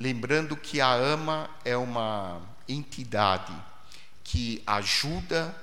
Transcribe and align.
lembrando 0.00 0.56
que 0.56 0.80
a 0.80 0.90
AMA 0.94 1.50
é 1.62 1.76
uma 1.76 2.40
entidade 2.66 3.54
que 4.24 4.62
ajuda 4.66 5.54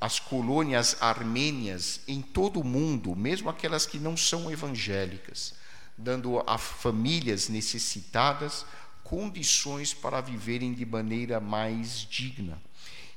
as 0.00 0.18
colônias 0.18 0.96
armênias 1.00 2.00
em 2.08 2.20
todo 2.20 2.58
o 2.58 2.64
mundo, 2.64 3.14
mesmo 3.14 3.48
aquelas 3.48 3.86
que 3.86 4.00
não 4.00 4.16
são 4.16 4.50
evangélicas, 4.50 5.54
dando 5.96 6.42
a 6.44 6.58
famílias 6.58 7.48
necessitadas 7.48 8.66
condições 9.04 9.94
para 9.94 10.20
viverem 10.20 10.74
de 10.74 10.84
maneira 10.84 11.38
mais 11.38 12.00
digna. 12.10 12.60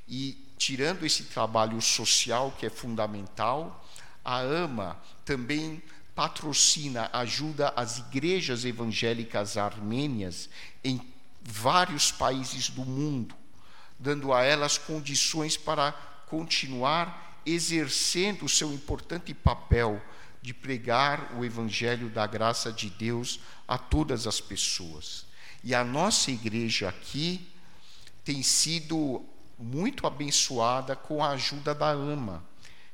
E 0.06 0.38
tirando 0.56 1.04
esse 1.04 1.24
trabalho 1.24 1.82
social 1.82 2.54
que 2.56 2.66
é 2.66 2.70
fundamental, 2.70 3.84
a 4.24 4.38
AMA 4.38 4.96
também 5.24 5.82
patrocina, 6.16 7.10
ajuda 7.12 7.74
as 7.76 7.98
igrejas 7.98 8.64
evangélicas 8.64 9.58
armênias 9.58 10.48
em 10.82 10.98
vários 11.42 12.10
países 12.10 12.70
do 12.70 12.86
mundo, 12.86 13.34
dando 13.98 14.32
a 14.32 14.42
elas 14.42 14.78
condições 14.78 15.58
para 15.58 15.92
continuar 16.26 17.42
exercendo 17.44 18.46
o 18.46 18.48
seu 18.48 18.72
importante 18.72 19.34
papel 19.34 20.02
de 20.40 20.54
pregar 20.54 21.34
o 21.36 21.44
evangelho 21.44 22.08
da 22.08 22.26
graça 22.26 22.72
de 22.72 22.88
Deus 22.88 23.38
a 23.68 23.76
todas 23.76 24.26
as 24.26 24.40
pessoas. 24.40 25.26
E 25.62 25.74
a 25.74 25.84
nossa 25.84 26.30
igreja 26.30 26.88
aqui 26.88 27.46
tem 28.24 28.42
sido 28.42 29.22
muito 29.58 30.06
abençoada 30.06 30.96
com 30.96 31.22
a 31.22 31.30
ajuda 31.30 31.74
da 31.74 31.90
AMA. 31.90 32.42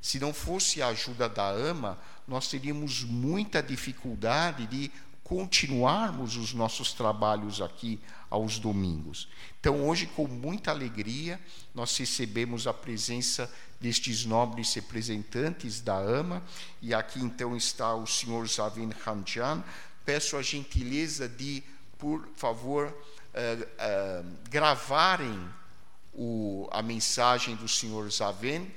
Se 0.02 0.18
não 0.18 0.34
fosse 0.34 0.82
a 0.82 0.88
ajuda 0.88 1.28
da 1.28 1.48
AMA, 1.48 1.96
nós 2.26 2.48
teríamos 2.48 3.04
muita 3.04 3.62
dificuldade 3.62 4.66
de 4.66 4.90
continuarmos 5.22 6.36
os 6.36 6.52
nossos 6.52 6.92
trabalhos 6.92 7.62
aqui 7.62 8.00
aos 8.28 8.58
domingos. 8.58 9.28
Então, 9.60 9.88
hoje, 9.88 10.06
com 10.08 10.26
muita 10.26 10.72
alegria, 10.72 11.40
nós 11.72 11.96
recebemos 11.96 12.66
a 12.66 12.74
presença 12.74 13.48
destes 13.80 14.24
nobres 14.24 14.74
representantes 14.74 15.80
da 15.80 15.96
AMA, 15.96 16.42
e 16.82 16.92
aqui 16.92 17.20
então 17.20 17.56
está 17.56 17.94
o 17.94 18.06
senhor 18.06 18.46
Zavin 18.48 18.90
Khanjan. 18.90 19.62
Peço 20.04 20.36
a 20.36 20.42
gentileza 20.42 21.28
de, 21.28 21.62
por 21.96 22.28
favor, 22.36 22.88
uh, 22.88 22.92
uh, 22.92 24.36
gravarem 24.50 25.48
o, 26.12 26.68
a 26.72 26.82
mensagem 26.82 27.54
do 27.54 27.68
senhor 27.68 28.10
Zavin, 28.10 28.70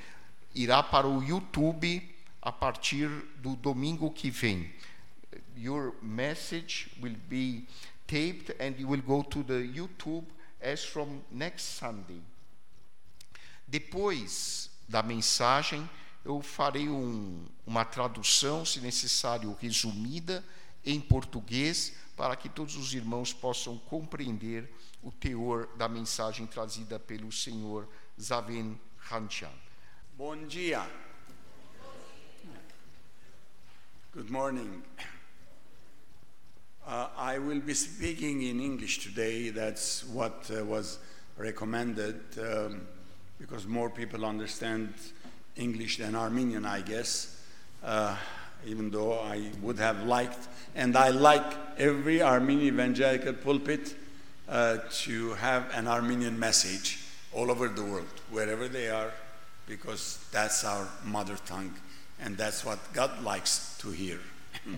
irá 0.56 0.82
para 0.82 1.08
o 1.08 1.22
YouTube 1.22 2.16
a 2.42 2.52
partir 2.52 3.10
do 3.38 3.56
domingo 3.56 4.10
que 4.10 4.32
vem. 4.32 4.74
Your 5.58 5.94
message 6.02 6.90
will 7.02 7.18
be 7.28 7.68
taped 8.08 8.56
and 8.60 8.80
you 8.80 8.88
will 8.88 9.02
go 9.02 9.24
to 9.24 9.44
the 9.44 9.60
YouTube 9.60 10.26
as 10.62 10.84
from 10.84 11.22
next 11.30 11.78
Sunday. 11.78 12.22
Depois 13.68 14.70
da 14.88 15.04
mensagem, 15.04 15.88
eu 16.24 16.42
farei 16.42 16.88
um, 16.88 17.46
uma 17.66 17.84
tradução, 17.84 18.66
se 18.66 18.80
necessário, 18.80 19.56
resumida 19.60 20.44
em 20.86 21.02
português, 21.02 21.94
para 22.16 22.36
que 22.36 22.48
todos 22.48 22.76
os 22.76 22.94
irmãos 22.94 23.34
possam 23.34 23.78
compreender 23.78 24.72
o 25.04 25.12
teor 25.12 25.68
da 25.78 25.90
mensagem 25.90 26.48
trazida 26.48 27.00
pelo 27.00 27.32
senhor 27.32 27.88
Zaven 28.20 28.80
Khanchan. 29.10 29.65
Bom 30.18 30.48
dia. 30.48 30.82
Good 34.14 34.30
morning. 34.30 34.82
Uh, 36.88 37.08
I 37.18 37.38
will 37.38 37.60
be 37.60 37.74
speaking 37.74 38.44
in 38.44 38.62
English 38.62 39.04
today. 39.04 39.50
That's 39.50 40.06
what 40.06 40.50
uh, 40.56 40.64
was 40.64 41.00
recommended 41.36 42.22
um, 42.40 42.88
because 43.42 43.68
more 43.68 43.90
people 43.90 44.24
understand 44.24 44.94
English 45.58 45.98
than 45.98 46.16
Armenian, 46.16 46.66
I 46.66 46.80
guess. 46.80 47.42
Uh, 47.84 48.16
even 48.66 48.92
though 48.92 49.20
I 49.20 49.52
would 49.62 49.80
have 49.80 50.04
liked, 50.04 50.48
and 50.76 50.96
I 50.96 51.10
like 51.10 51.58
every 51.78 52.22
Armenian 52.22 52.74
evangelical 52.74 53.34
pulpit 53.34 53.94
uh, 54.48 54.78
to 55.04 55.34
have 55.34 55.70
an 55.74 55.90
Armenian 55.90 56.40
message 56.40 57.00
all 57.34 57.52
over 57.52 57.68
the 57.68 57.84
world, 57.84 58.22
wherever 58.32 58.70
they 58.70 58.90
are, 58.90 59.12
because 59.68 60.20
that's 60.32 60.64
our 60.64 60.88
mother 61.04 61.38
tongue 61.46 61.74
and 62.20 62.38
that's 62.38 62.64
what 62.64 62.80
God 62.94 63.24
likes 63.24 63.78
to 63.80 63.92
hear. 63.92 64.20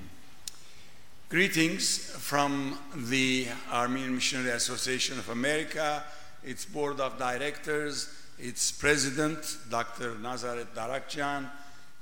Greetings 1.29 1.97
from 2.11 2.77
the 2.95 3.47
Armenian 3.71 4.15
Missionary 4.15 4.51
Association 4.51 5.19
of 5.19 5.29
America, 5.29 6.03
its 6.43 6.65
board 6.65 6.99
of 6.99 7.17
directors, 7.19 8.09
its 8.39 8.71
president, 8.71 9.57
Dr. 9.69 10.15
Nazaret 10.15 10.73
Darakjian, 10.73 11.49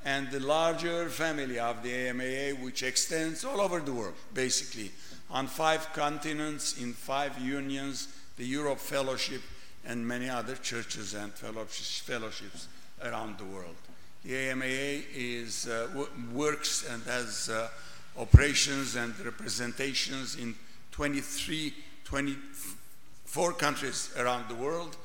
and 0.03 0.29
the 0.29 0.39
larger 0.39 1.09
family 1.09 1.57
of 1.57 1.81
the 1.81 1.91
AMAA, 1.91 2.61
which 2.61 2.83
extends 2.83 3.43
all 3.43 3.59
over 3.59 3.79
the 3.79 3.91
world, 3.91 4.13
basically, 4.33 4.91
on 5.31 5.47
five 5.47 5.91
continents, 5.93 6.79
in 6.79 6.93
five 6.93 7.39
unions, 7.39 8.09
the 8.37 8.45
Europe 8.45 8.77
Fellowship, 8.77 9.41
and 9.87 10.07
many 10.07 10.29
other 10.29 10.55
churches 10.55 11.15
and 11.15 11.33
fellowships 11.33 12.67
around 13.03 13.37
the 13.37 13.45
world. 13.45 13.75
The 14.23 14.33
AMAA 14.33 15.03
is, 15.13 15.67
uh, 15.67 15.87
works 16.33 16.87
and 16.89 17.03
has 17.03 17.49
uh, 17.49 17.69
operations 18.17 18.95
and 18.95 19.17
representations 19.19 20.35
in 20.35 20.55
23, 20.91 21.73
24 22.05 23.53
countries 23.53 24.13
around 24.17 24.49
the 24.49 24.55
world. 24.55 24.97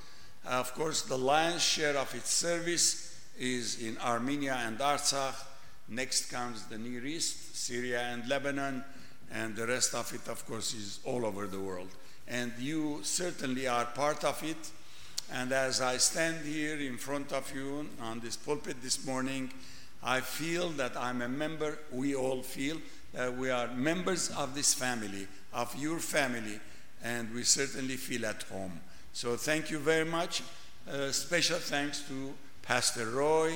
Uh, 0.47 0.51
of 0.51 0.73
course, 0.75 1.03
the 1.03 1.19
lion's 1.19 1.63
share 1.63 1.97
of 1.97 2.15
its 2.15 2.31
service 2.31 3.19
is 3.39 3.83
in 3.83 3.99
Armenia 3.99 4.55
and 4.65 4.79
Artsakh. 4.79 5.35
Next 5.89 6.31
comes 6.31 6.65
the 6.67 6.79
Near 6.79 7.05
East, 7.05 7.57
Syria 7.57 8.01
and 8.01 8.27
Lebanon, 8.29 8.85
and 9.33 9.57
the 9.57 9.67
rest 9.67 9.95
of 9.95 10.13
it, 10.15 10.29
of 10.29 10.47
course, 10.47 10.73
is 10.73 11.01
all 11.05 11.27
over 11.27 11.47
the 11.47 11.59
world. 11.59 11.89
And 12.29 12.53
you 12.59 13.01
certainly 13.03 13.67
are 13.67 13.87
part 13.87 14.25
of 14.25 14.43
it. 14.45 14.71
And 15.33 15.53
as 15.53 15.81
I 15.81 15.99
stand 15.99 16.45
here 16.45 16.77
in 16.79 16.97
front 16.97 17.33
of 17.33 17.55
you 17.55 17.89
on 18.03 18.19
this 18.19 18.37
pulpit 18.37 18.83
this 18.83 19.07
morning, 19.07 19.53
I 20.03 20.21
feel 20.21 20.71
that 20.71 20.97
I'm 20.97 21.23
a 21.23 21.29
member, 21.29 21.79
we 21.93 22.17
all 22.17 22.43
feel 22.43 22.79
that 23.13 23.37
we 23.37 23.51
are 23.51 23.69
members 23.69 24.31
of 24.31 24.55
this 24.55 24.75
family, 24.75 25.29
of 25.53 25.75
your 25.77 25.99
family, 26.01 26.59
and 27.05 27.33
we 27.33 27.45
certainly 27.45 27.97
feel 27.97 28.27
at 28.27 28.43
home. 28.45 28.81
So 29.13 29.37
thank 29.37 29.71
you 29.71 29.79
very 29.79 30.05
much. 30.05 30.43
Uh, 30.91 31.13
special 31.13 31.59
thanks 31.59 32.01
to 32.09 32.35
Pastor 32.63 33.07
Roy, 33.11 33.55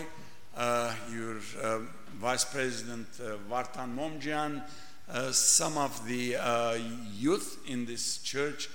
uh, 0.56 0.94
your 1.12 1.38
uh, 1.60 1.80
Vice 2.18 2.44
President 2.44 3.08
uh, 3.20 3.36
Vartan 3.50 3.96
Momjian, 3.96 4.62
uh, 5.08 5.32
some 5.32 5.76
of 5.76 6.06
the 6.06 6.36
uh, 6.36 6.78
youth 7.12 7.58
in 7.66 7.84
this 7.84 8.18
church 8.18 8.68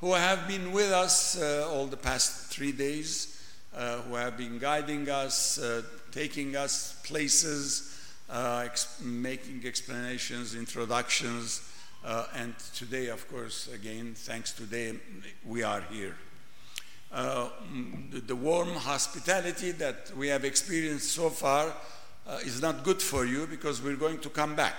who 0.00 0.14
have 0.14 0.48
been 0.48 0.72
with 0.72 0.90
us 0.90 1.38
uh, 1.38 1.68
all 1.70 1.86
the 1.86 1.96
past 1.96 2.50
three 2.50 2.72
days, 2.72 3.38
uh, 3.76 3.98
who 3.98 4.14
have 4.14 4.36
been 4.36 4.58
guiding 4.58 5.08
us, 5.10 5.58
uh, 5.58 5.82
taking 6.10 6.56
us 6.56 6.98
places, 7.04 7.98
uh, 8.30 8.62
ex- 8.64 8.98
making 9.02 9.62
explanations, 9.66 10.54
introductions, 10.54 11.62
uh, 12.02 12.24
and 12.34 12.54
today, 12.74 13.08
of 13.08 13.28
course, 13.28 13.68
again, 13.74 14.14
thanks 14.16 14.52
to 14.52 14.62
them, 14.62 14.98
we 15.44 15.62
are 15.62 15.82
here. 15.90 16.16
Uh, 17.12 17.50
the, 18.10 18.20
the 18.20 18.36
warm 18.36 18.70
hospitality 18.70 19.72
that 19.72 20.10
we 20.16 20.28
have 20.28 20.44
experienced 20.46 21.10
so 21.10 21.28
far 21.28 21.74
is 22.44 22.62
not 22.62 22.84
good 22.84 23.02
for 23.02 23.26
you 23.26 23.46
because 23.48 23.82
we're 23.82 23.96
going 23.96 24.18
to 24.20 24.30
come 24.30 24.54
back. 24.54 24.76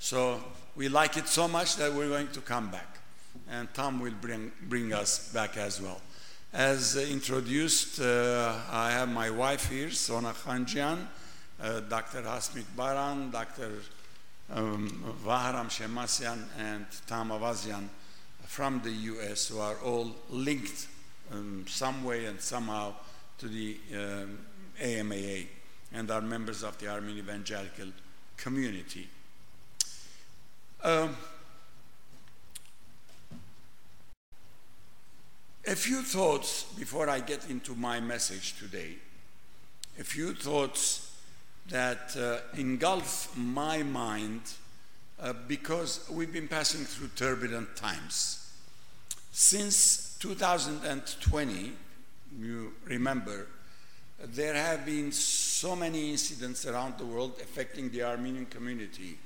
so 0.00 0.42
we 0.74 0.88
like 0.88 1.16
it 1.16 1.28
so 1.28 1.46
much 1.46 1.76
that 1.76 1.92
we're 1.94 2.08
going 2.08 2.28
to 2.28 2.40
come 2.40 2.68
back 2.68 3.01
and 3.52 3.72
Tom 3.74 4.00
will 4.00 4.14
bring, 4.20 4.50
bring 4.62 4.92
us 4.94 5.30
back 5.32 5.56
as 5.58 5.80
well. 5.80 6.00
As 6.54 6.96
introduced, 6.96 8.00
uh, 8.00 8.54
I 8.70 8.90
have 8.92 9.10
my 9.10 9.28
wife 9.28 9.68
here, 9.68 9.90
Sona 9.90 10.32
Khanjian, 10.32 11.06
uh, 11.60 11.80
Dr. 11.80 12.22
Hasmik 12.22 12.64
Baran, 12.74 13.30
Dr. 13.30 13.70
Um, 14.50 15.14
Vaharam 15.24 15.68
Shemasian, 15.68 16.44
and 16.58 16.86
Tam 17.06 17.28
Avazian 17.28 17.88
from 18.46 18.80
the 18.82 18.90
US, 18.90 19.48
who 19.48 19.60
are 19.60 19.76
all 19.84 20.14
linked 20.30 20.88
um, 21.30 21.64
some 21.68 22.04
way 22.04 22.24
and 22.24 22.40
somehow 22.40 22.94
to 23.38 23.48
the 23.48 23.76
um, 23.94 24.38
AMAA 24.80 25.46
and 25.92 26.10
are 26.10 26.20
members 26.22 26.62
of 26.62 26.78
the 26.78 26.88
Armenian 26.88 27.18
Evangelical 27.26 27.88
community. 28.36 29.08
Um, 30.82 31.16
A 35.64 35.76
few 35.76 36.02
thoughts 36.02 36.64
before 36.76 37.08
I 37.08 37.20
get 37.20 37.48
into 37.48 37.76
my 37.76 38.00
message 38.00 38.58
today. 38.58 38.96
A 40.00 40.02
few 40.02 40.34
thoughts 40.34 41.14
that 41.68 42.16
uh, 42.16 42.38
engulf 42.58 43.36
my 43.36 43.84
mind 43.84 44.40
uh, 45.20 45.32
because 45.46 46.04
we've 46.10 46.32
been 46.32 46.48
passing 46.48 46.84
through 46.84 47.10
turbulent 47.14 47.76
times. 47.76 48.50
Since 49.30 50.16
2020, 50.18 51.72
you 52.40 52.72
remember, 52.84 53.46
there 54.18 54.54
have 54.54 54.84
been 54.84 55.12
so 55.12 55.76
many 55.76 56.10
incidents 56.10 56.66
around 56.66 56.98
the 56.98 57.06
world 57.06 57.38
affecting 57.40 57.88
the 57.90 58.02
Armenian 58.02 58.46
community. 58.46 59.16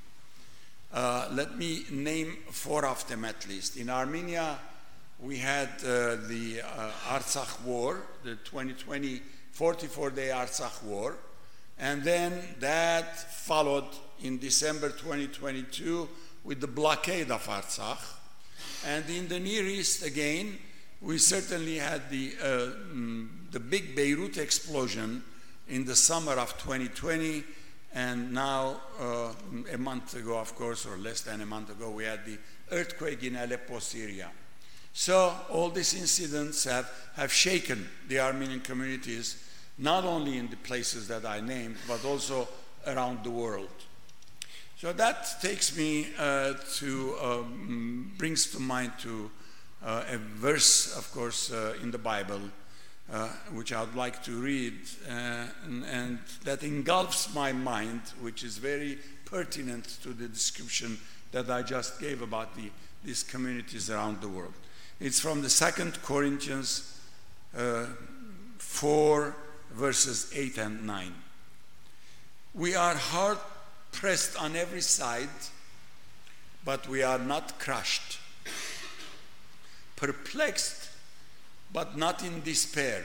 Uh, 0.93 1.29
let 1.33 1.57
me 1.57 1.85
name 1.91 2.37
four 2.51 2.85
of 2.85 3.09
them 3.09 3.25
at 3.25 3.49
least. 3.49 3.79
In 3.79 3.89
Armenia, 3.89 4.59
we 5.21 5.39
had 5.39 5.69
uh, 5.85 6.17
the 6.29 6.61
uh, 6.63 6.91
Artsakh 7.09 7.63
War, 7.65 8.03
the 8.23 8.37
2020 8.37 9.23
44 9.53 10.11
day 10.11 10.29
Artsakh 10.29 10.83
War, 10.83 11.17
and 11.79 12.03
then 12.03 12.43
that 12.61 13.17
followed 13.17 13.87
in 14.23 14.39
December 14.39 14.91
2022 14.91 16.07
with 16.45 16.61
the 16.61 16.67
blockade 16.67 17.31
of 17.31 17.47
Artsakh. 17.47 18.17
And 18.87 19.09
in 19.09 19.29
the 19.29 19.41
Near 19.41 19.65
East, 19.65 20.05
again, 20.05 20.59
we 21.01 21.17
certainly 21.17 21.79
had 21.79 22.11
the, 22.11 22.35
uh, 22.43 22.47
mm, 22.93 23.29
the 23.51 23.61
big 23.61 23.97
Beirut 23.97 24.37
explosion 24.37 25.25
in 25.69 25.87
the 25.87 25.97
summer 25.97 26.33
of 26.33 26.57
2020, 26.59 27.43
and 27.95 28.33
now, 28.33 28.81
uh, 29.01 29.33
a 29.73 29.79
month 29.79 30.15
ago, 30.17 30.39
of 30.39 30.55
course, 30.55 30.85
or 30.85 30.99
less 30.99 31.23
than 31.23 31.41
a 31.41 31.47
month 31.47 31.71
ago, 31.71 31.91
we 31.91 32.05
had 32.05 32.27
the 32.27 32.39
earthquake 32.73 33.23
in 33.25 33.37
Aleppo, 33.37 33.79
Syria. 33.79 34.31
So, 34.99 35.35
all 35.51 35.69
these 35.69 35.93
incidents 35.93 36.65
have, 36.65 36.91
have 37.17 37.31
shaken 37.31 37.87
the 38.09 38.21
Armenian 38.21 38.61
communities, 38.61 39.47
not 39.77 40.05
only 40.05 40.39
in 40.39 40.49
the 40.49 40.57
places 40.57 41.07
that 41.09 41.27
I 41.27 41.41
named, 41.41 41.77
but 41.87 42.03
also 42.03 42.49
around 42.87 43.23
the 43.23 43.31
world. 43.31 43.69
So 44.79 44.95
that 44.95 45.29
takes 45.43 45.77
me 45.77 46.07
uh, 46.19 46.55
to, 46.77 47.15
um, 47.23 48.11
brings 48.17 48.51
to 48.53 48.59
mind 48.59 48.93
to 49.01 49.31
uh, 49.85 50.05
a 50.09 50.17
verse, 50.17 50.97
of 50.97 51.13
course, 51.13 51.53
uh, 51.53 51.75
in 51.83 51.91
the 51.91 51.99
Bible, 51.99 52.41
uh, 53.13 53.29
which 53.53 53.75
I'd 53.75 53.95
like 53.95 54.23
to 54.25 54.41
read, 54.41 54.79
uh, 55.07 55.45
and, 55.67 55.85
and, 55.85 56.19
that 56.45 56.63
engulfs 56.63 57.35
my 57.35 57.53
mind, 57.53 58.01
which 58.23 58.43
is 58.43 58.57
very 58.57 58.99
pertinent 59.27 59.99
to 60.03 60.15
the 60.15 60.27
description 60.27 60.99
that 61.33 61.51
I 61.51 61.61
just 61.61 62.01
gave 62.01 62.23
about 62.23 62.57
the, 62.57 62.71
these 63.05 63.23
communities 63.23 63.91
around 63.91 64.23
the 64.23 64.29
world. 64.29 64.55
It's 64.99 65.21
from 65.21 65.43
the 65.43 65.51
Second 65.51 66.03
Corinthians 66.03 66.99
uh, 67.57 67.85
4, 68.57 69.37
verses 69.73 70.31
8 70.35 70.57
and 70.57 70.87
9. 70.87 71.13
We 72.55 72.75
are 72.75 72.95
hard 72.95 73.37
pressed 73.93 74.41
on 74.41 74.57
every 74.57 74.81
side, 74.81 75.29
but 76.65 76.89
we 76.89 77.03
are 77.03 77.19
not 77.19 77.59
crushed, 77.59 78.19
perplexed, 79.97 80.89
but 81.75 81.99
not 81.99 82.25
in 82.25 82.41
despair, 82.43 83.03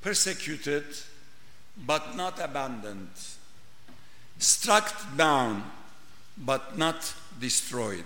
persecuted, 0.00 0.84
but 1.76 2.16
not 2.16 2.38
abandoned, 2.40 3.10
struck 4.38 4.94
down, 5.16 5.64
but 6.38 6.78
not 6.78 7.14
destroyed. 7.40 8.04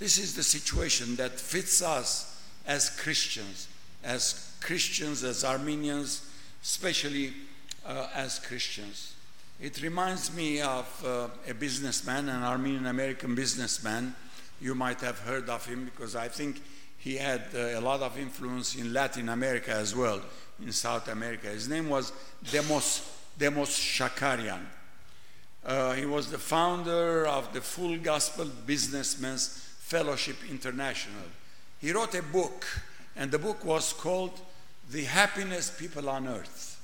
This 0.00 0.16
is 0.16 0.34
the 0.34 0.42
situation 0.42 1.14
that 1.16 1.38
fits 1.38 1.82
us 1.82 2.42
as 2.66 2.88
Christians, 2.88 3.68
as 4.02 4.56
Christians, 4.62 5.22
as 5.22 5.44
Armenians, 5.44 6.26
especially 6.62 7.34
uh, 7.84 8.08
as 8.14 8.38
Christians. 8.38 9.12
It 9.60 9.82
reminds 9.82 10.34
me 10.34 10.62
of 10.62 11.04
uh, 11.06 11.28
a 11.46 11.52
businessman, 11.52 12.30
an 12.30 12.42
Armenian 12.42 12.86
American 12.86 13.34
businessman. 13.34 14.14
You 14.58 14.74
might 14.74 15.02
have 15.02 15.18
heard 15.18 15.50
of 15.50 15.66
him 15.66 15.84
because 15.84 16.16
I 16.16 16.28
think 16.28 16.62
he 16.96 17.16
had 17.16 17.42
uh, 17.54 17.78
a 17.78 17.80
lot 17.82 18.00
of 18.00 18.18
influence 18.18 18.76
in 18.76 18.94
Latin 18.94 19.28
America 19.28 19.72
as 19.72 19.94
well, 19.94 20.22
in 20.62 20.72
South 20.72 21.08
America. 21.08 21.48
His 21.48 21.68
name 21.68 21.90
was 21.90 22.10
Demos, 22.50 23.06
Demos 23.36 23.68
Shakarian. 23.68 24.62
Uh, 25.62 25.92
he 25.92 26.06
was 26.06 26.30
the 26.30 26.38
founder 26.38 27.26
of 27.26 27.52
the 27.52 27.60
Full 27.60 27.98
Gospel 27.98 28.46
Businessmen's 28.64 29.66
Fellowship 29.90 30.36
International. 30.48 31.24
He 31.80 31.90
wrote 31.90 32.14
a 32.14 32.22
book, 32.22 32.64
and 33.16 33.28
the 33.28 33.40
book 33.40 33.64
was 33.64 33.92
called 33.92 34.40
The 34.88 35.02
Happiest 35.02 35.80
People 35.80 36.08
on 36.08 36.28
Earth. 36.28 36.80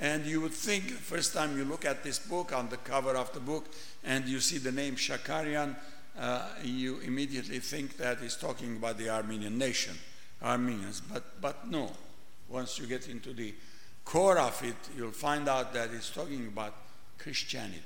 And 0.00 0.26
you 0.26 0.40
would 0.40 0.52
think, 0.52 0.82
first 0.82 1.32
time 1.32 1.56
you 1.56 1.64
look 1.64 1.84
at 1.84 2.02
this 2.02 2.18
book, 2.18 2.52
on 2.52 2.68
the 2.70 2.76
cover 2.78 3.14
of 3.14 3.32
the 3.32 3.38
book, 3.38 3.66
and 4.02 4.26
you 4.26 4.40
see 4.40 4.58
the 4.58 4.72
name 4.72 4.96
Shakarian, 4.96 5.76
uh, 6.18 6.48
you 6.64 6.98
immediately 7.06 7.60
think 7.60 7.96
that 7.98 8.18
he's 8.18 8.34
talking 8.34 8.78
about 8.78 8.98
the 8.98 9.10
Armenian 9.10 9.56
nation, 9.56 9.94
Armenians. 10.42 11.02
But, 11.02 11.40
but 11.40 11.70
no, 11.70 11.92
once 12.48 12.80
you 12.80 12.86
get 12.86 13.08
into 13.08 13.32
the 13.32 13.54
core 14.04 14.40
of 14.40 14.60
it, 14.64 14.74
you'll 14.96 15.12
find 15.12 15.48
out 15.48 15.72
that 15.74 15.90
he's 15.90 16.10
talking 16.10 16.48
about 16.48 16.74
Christianity. 17.16 17.78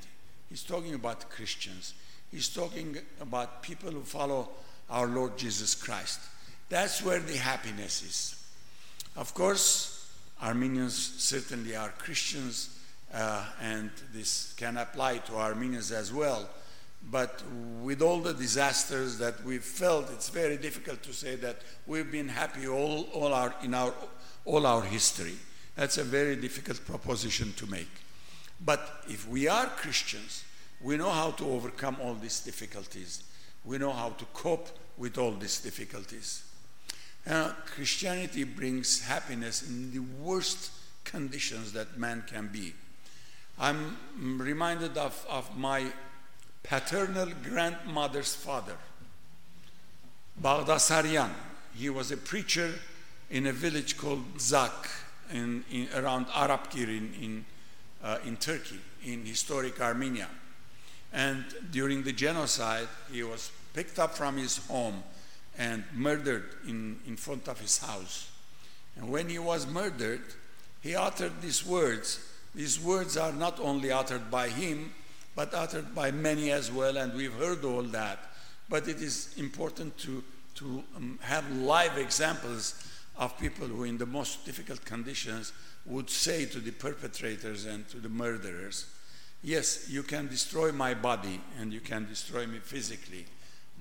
He's 0.48 0.62
talking 0.62 0.94
about 0.94 1.28
Christians. 1.28 1.92
He's 2.30 2.48
talking 2.48 2.98
about 3.20 3.62
people 3.62 3.90
who 3.90 4.02
follow 4.02 4.50
our 4.90 5.06
Lord 5.06 5.38
Jesus 5.38 5.74
Christ. 5.74 6.20
That's 6.68 7.02
where 7.02 7.20
the 7.20 7.36
happiness 7.36 8.02
is. 8.02 8.44
Of 9.16 9.34
course, 9.34 10.12
Armenians 10.42 10.94
certainly 10.94 11.74
are 11.74 11.88
Christians, 11.98 12.78
uh, 13.12 13.44
and 13.60 13.90
this 14.12 14.52
can 14.56 14.76
apply 14.76 15.18
to 15.18 15.36
Armenians 15.36 15.90
as 15.90 16.12
well. 16.12 16.48
But 17.10 17.42
with 17.82 18.02
all 18.02 18.20
the 18.20 18.34
disasters 18.34 19.18
that 19.18 19.42
we've 19.44 19.64
felt, 19.64 20.10
it's 20.10 20.28
very 20.28 20.56
difficult 20.56 21.02
to 21.04 21.12
say 21.12 21.36
that 21.36 21.62
we've 21.86 22.10
been 22.10 22.28
happy 22.28 22.68
all, 22.68 23.08
all, 23.14 23.32
our, 23.32 23.54
in 23.62 23.72
our, 23.72 23.94
all 24.44 24.66
our 24.66 24.82
history. 24.82 25.36
That's 25.74 25.96
a 25.96 26.04
very 26.04 26.36
difficult 26.36 26.84
proposition 26.84 27.52
to 27.54 27.66
make. 27.66 27.88
But 28.64 29.04
if 29.08 29.28
we 29.28 29.48
are 29.48 29.66
Christians, 29.66 30.44
we 30.80 30.96
know 30.96 31.10
how 31.10 31.32
to 31.32 31.44
overcome 31.48 31.96
all 32.00 32.14
these 32.14 32.40
difficulties. 32.40 33.22
We 33.64 33.78
know 33.78 33.92
how 33.92 34.10
to 34.10 34.24
cope 34.26 34.68
with 34.96 35.18
all 35.18 35.32
these 35.32 35.60
difficulties. 35.60 36.44
Uh, 37.28 37.52
Christianity 37.66 38.44
brings 38.44 39.02
happiness 39.02 39.68
in 39.68 39.92
the 39.92 39.98
worst 39.98 40.70
conditions 41.04 41.72
that 41.72 41.98
man 41.98 42.24
can 42.26 42.48
be. 42.48 42.74
I'm 43.58 43.96
reminded 44.38 44.96
of, 44.96 45.26
of 45.28 45.56
my 45.56 45.86
paternal 46.62 47.28
grandmother's 47.42 48.34
father, 48.34 48.76
Baghdasarian. 50.40 51.30
He 51.74 51.90
was 51.90 52.12
a 52.12 52.16
preacher 52.16 52.72
in 53.30 53.46
a 53.46 53.52
village 53.52 53.96
called 53.96 54.24
Zak 54.40 54.88
in, 55.32 55.64
in, 55.70 55.88
around 55.94 56.26
Arapkir 56.28 56.88
in, 56.88 57.12
in, 57.20 57.44
uh, 58.02 58.18
in 58.24 58.36
Turkey, 58.36 58.78
in 59.04 59.24
historic 59.24 59.80
Armenia. 59.80 60.28
And 61.12 61.44
during 61.70 62.02
the 62.02 62.12
genocide, 62.12 62.88
he 63.10 63.22
was 63.22 63.50
picked 63.72 63.98
up 63.98 64.14
from 64.14 64.36
his 64.36 64.58
home 64.66 65.02
and 65.56 65.84
murdered 65.94 66.44
in, 66.66 66.98
in 67.06 67.16
front 67.16 67.48
of 67.48 67.60
his 67.60 67.78
house. 67.78 68.30
And 68.96 69.08
when 69.08 69.28
he 69.28 69.38
was 69.38 69.66
murdered, 69.66 70.22
he 70.80 70.94
uttered 70.94 71.40
these 71.40 71.64
words. 71.66 72.20
These 72.54 72.80
words 72.80 73.16
are 73.16 73.32
not 73.32 73.58
only 73.60 73.90
uttered 73.90 74.30
by 74.30 74.48
him, 74.48 74.92
but 75.34 75.54
uttered 75.54 75.94
by 75.94 76.10
many 76.10 76.50
as 76.50 76.70
well, 76.72 76.96
and 76.96 77.14
we've 77.14 77.34
heard 77.34 77.64
all 77.64 77.82
that. 77.82 78.18
But 78.68 78.88
it 78.88 79.00
is 79.00 79.34
important 79.36 79.96
to, 79.98 80.22
to 80.56 80.82
um, 80.96 81.18
have 81.22 81.48
live 81.52 81.96
examples 81.96 82.74
of 83.16 83.38
people 83.38 83.66
who, 83.66 83.84
in 83.84 83.98
the 83.98 84.06
most 84.06 84.44
difficult 84.44 84.84
conditions, 84.84 85.52
would 85.86 86.10
say 86.10 86.44
to 86.46 86.58
the 86.58 86.72
perpetrators 86.72 87.66
and 87.66 87.88
to 87.88 87.98
the 87.98 88.08
murderers, 88.08 88.86
Yes, 89.42 89.88
you 89.88 90.02
can 90.02 90.26
destroy 90.26 90.72
my 90.72 90.94
body 90.94 91.40
and 91.60 91.72
you 91.72 91.80
can 91.80 92.06
destroy 92.06 92.46
me 92.46 92.58
physically, 92.58 93.24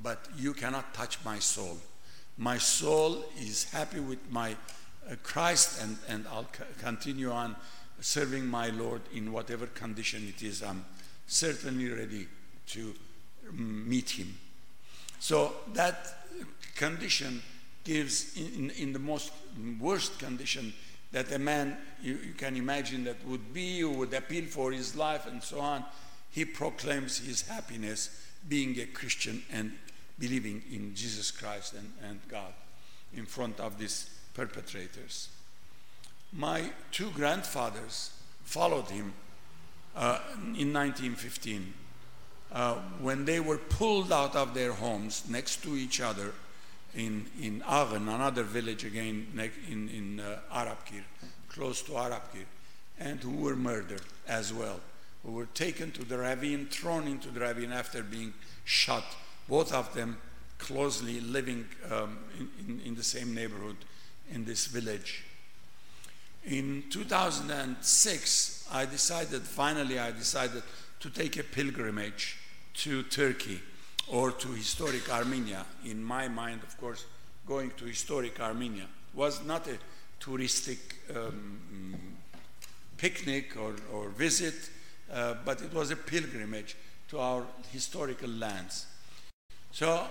but 0.01 0.27
you 0.37 0.53
cannot 0.53 0.93
touch 0.93 1.17
my 1.25 1.39
soul. 1.39 1.77
My 2.37 2.59
soul 2.59 3.25
is 3.39 3.63
happy 3.71 3.99
with 3.99 4.19
my 4.31 4.51
uh, 5.09 5.15
Christ, 5.23 5.81
and, 5.81 5.97
and 6.07 6.27
I'll 6.27 6.43
c- 6.43 6.63
continue 6.77 7.31
on 7.31 7.55
serving 7.99 8.45
my 8.45 8.69
Lord 8.69 9.01
in 9.13 9.31
whatever 9.31 9.65
condition 9.65 10.27
it 10.27 10.43
is. 10.43 10.61
I'm 10.61 10.85
certainly 11.25 11.89
ready 11.89 12.27
to 12.67 12.93
um, 13.49 13.89
meet 13.89 14.11
Him. 14.11 14.37
So 15.19 15.53
that 15.73 15.97
condition 16.75 17.41
gives, 17.83 18.37
in, 18.37 18.69
in 18.71 18.93
the 18.93 18.99
most 18.99 19.31
worst 19.79 20.19
condition 20.19 20.73
that 21.11 21.31
a 21.31 21.39
man 21.39 21.77
you, 22.01 22.17
you 22.25 22.33
can 22.33 22.55
imagine 22.55 23.03
that 23.05 23.25
would 23.25 23.53
be, 23.53 23.79
who 23.79 23.91
would 23.91 24.13
appeal 24.13 24.45
for 24.45 24.71
his 24.71 24.95
life 24.95 25.25
and 25.27 25.41
so 25.41 25.59
on, 25.59 25.83
he 26.31 26.45
proclaims 26.45 27.19
his 27.19 27.47
happiness 27.47 28.25
being 28.47 28.79
a 28.79 28.85
Christian 28.85 29.41
and 29.51 29.71
believing 30.19 30.61
in 30.71 30.93
Jesus 30.95 31.31
Christ 31.31 31.73
and, 31.73 31.91
and 32.03 32.19
God 32.27 32.53
in 33.15 33.25
front 33.25 33.59
of 33.59 33.77
these 33.79 34.09
perpetrators. 34.33 35.29
My 36.33 36.71
two 36.91 37.09
grandfathers 37.11 38.11
followed 38.43 38.89
him 38.89 39.13
uh, 39.95 40.19
in 40.55 40.73
1915. 40.73 41.73
uh, 42.51 42.75
when 43.01 43.25
they 43.25 43.39
were 43.39 43.57
pulled 43.57 44.11
out 44.11 44.35
of 44.35 44.53
their 44.53 44.73
homes 44.73 45.23
next 45.29 45.63
to 45.63 45.75
each 45.75 45.99
other 45.99 46.33
in, 46.97 47.27
in 47.39 47.61
Aghen, 47.61 48.13
another 48.13 48.43
village 48.43 48.83
again 48.83 49.27
in, 49.69 49.89
in 49.89 50.19
uh, 50.19 50.39
Arabkir, 50.51 51.03
close 51.47 51.83
to 51.83 51.91
Arabkir, 51.91 52.45
and 52.99 53.19
who 53.19 53.31
were 53.31 53.55
murdered 53.55 54.01
as 54.27 54.51
well, 54.51 54.79
who 55.23 55.31
were 55.31 55.45
taken 55.53 55.91
to 55.91 56.03
the 56.03 56.17
ravine, 56.17 56.65
thrown 56.65 57.07
into 57.07 57.29
the 57.29 57.39
ravine 57.39 57.71
after 57.71 58.01
being 58.01 58.33
shot, 58.65 59.05
both 59.47 59.71
of 59.71 59.93
them 59.93 60.17
closely 60.57 61.19
living 61.19 61.67
um, 61.91 62.17
in, 62.39 62.49
in, 62.67 62.81
in 62.87 62.95
the 62.95 63.03
same 63.03 63.33
neighborhood 63.33 63.77
in 64.31 64.43
this 64.43 64.65
village. 64.65 65.23
In 66.45 66.83
2006, 66.89 68.67
I 68.71 68.85
decided, 68.85 69.43
finally, 69.43 69.99
I 69.99 70.11
decided 70.11 70.63
to 71.01 71.09
take 71.11 71.37
a 71.37 71.43
pilgrimage 71.43 72.39
to 72.75 73.03
Turkey 73.03 73.61
or 74.09 74.31
to 74.31 74.47
historic 74.49 75.11
Armenia. 75.11 75.65
In 75.85 76.03
my 76.03 76.27
mind, 76.27 76.61
of 76.63 76.77
course, 76.77 77.05
going 77.45 77.71
to 77.77 77.85
historic 77.85 78.39
Armenia 78.39 78.85
was 79.13 79.43
not 79.45 79.67
a 79.67 79.77
touristic 80.19 80.77
um, 81.15 81.95
picnic 82.97 83.55
or, 83.57 83.75
or 83.93 84.09
visit, 84.09 84.69
uh, 85.11 85.35
but 85.45 85.61
it 85.61 85.73
was 85.73 85.91
a 85.91 85.95
pilgrimage 85.95 86.75
to 87.09 87.19
our 87.19 87.43
historical 87.71 88.29
lands. 88.29 88.87
So 89.71 90.05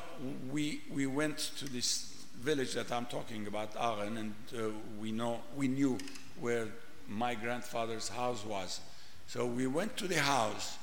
we, 0.50 0.80
we 0.92 1.06
went 1.06 1.38
to 1.58 1.68
this 1.68 2.24
village 2.40 2.74
that 2.74 2.92
I'm 2.92 3.06
talking 3.06 3.46
about, 3.46 3.74
Aghen, 3.74 4.18
and 4.18 4.34
uh, 4.56 4.68
we, 5.00 5.12
know, 5.12 5.40
we 5.56 5.68
knew 5.68 5.98
where 6.40 6.68
my 7.08 7.34
grandfather's 7.34 8.08
house 8.08 8.44
was. 8.44 8.80
So 9.26 9.46
we 9.46 9.66
went 9.66 9.96
to 9.96 10.06
the 10.06 10.20
house, 10.20 10.78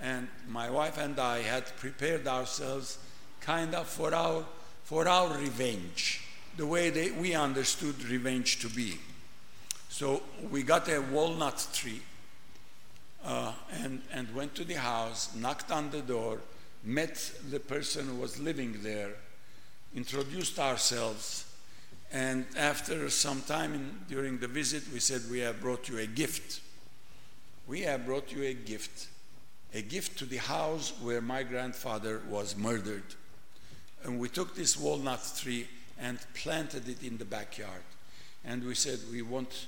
and 0.00 0.28
my 0.48 0.70
wife 0.70 0.98
and 0.98 1.18
I 1.18 1.42
had 1.42 1.76
prepared 1.76 2.26
ourselves 2.26 2.98
kind 3.40 3.74
of 3.74 3.86
for 3.86 4.14
our, 4.14 4.44
for 4.84 5.06
our 5.06 5.36
revenge, 5.38 6.22
the 6.56 6.66
way 6.66 6.90
they, 6.90 7.10
we 7.10 7.34
understood 7.34 8.02
revenge 8.04 8.58
to 8.60 8.68
be. 8.68 8.98
So 9.88 10.22
we 10.50 10.62
got 10.62 10.88
a 10.88 11.00
walnut 11.00 11.66
tree 11.72 12.02
uh, 13.24 13.52
and, 13.72 14.02
and 14.12 14.34
went 14.34 14.54
to 14.56 14.64
the 14.64 14.74
house, 14.74 15.34
knocked 15.36 15.70
on 15.70 15.90
the 15.90 16.00
door, 16.00 16.40
met 16.82 17.32
the 17.50 17.60
person 17.60 18.06
who 18.06 18.16
was 18.16 18.38
living 18.38 18.78
there, 18.82 19.12
introduced 19.94 20.58
ourselves, 20.58 21.46
and 22.12 22.46
after 22.56 23.10
some 23.10 23.42
time 23.42 23.74
in, 23.74 23.90
during 24.08 24.38
the 24.38 24.46
visit, 24.46 24.84
we 24.92 25.00
said, 25.00 25.22
We 25.30 25.40
have 25.40 25.60
brought 25.60 25.88
you 25.88 25.98
a 25.98 26.06
gift. 26.06 26.60
We 27.66 27.80
have 27.80 28.06
brought 28.06 28.30
you 28.32 28.42
a 28.44 28.54
gift, 28.54 29.08
a 29.74 29.82
gift 29.82 30.16
to 30.18 30.24
the 30.24 30.36
house 30.36 30.92
where 31.02 31.20
my 31.20 31.42
grandfather 31.42 32.22
was 32.28 32.56
murdered. 32.56 33.02
And 34.04 34.20
we 34.20 34.28
took 34.28 34.54
this 34.54 34.78
walnut 34.78 35.20
tree 35.36 35.66
and 36.00 36.18
planted 36.34 36.88
it 36.88 37.02
in 37.02 37.18
the 37.18 37.24
backyard. 37.24 37.82
And 38.44 38.64
we 38.64 38.74
said, 38.74 39.00
We 39.10 39.22
want 39.22 39.66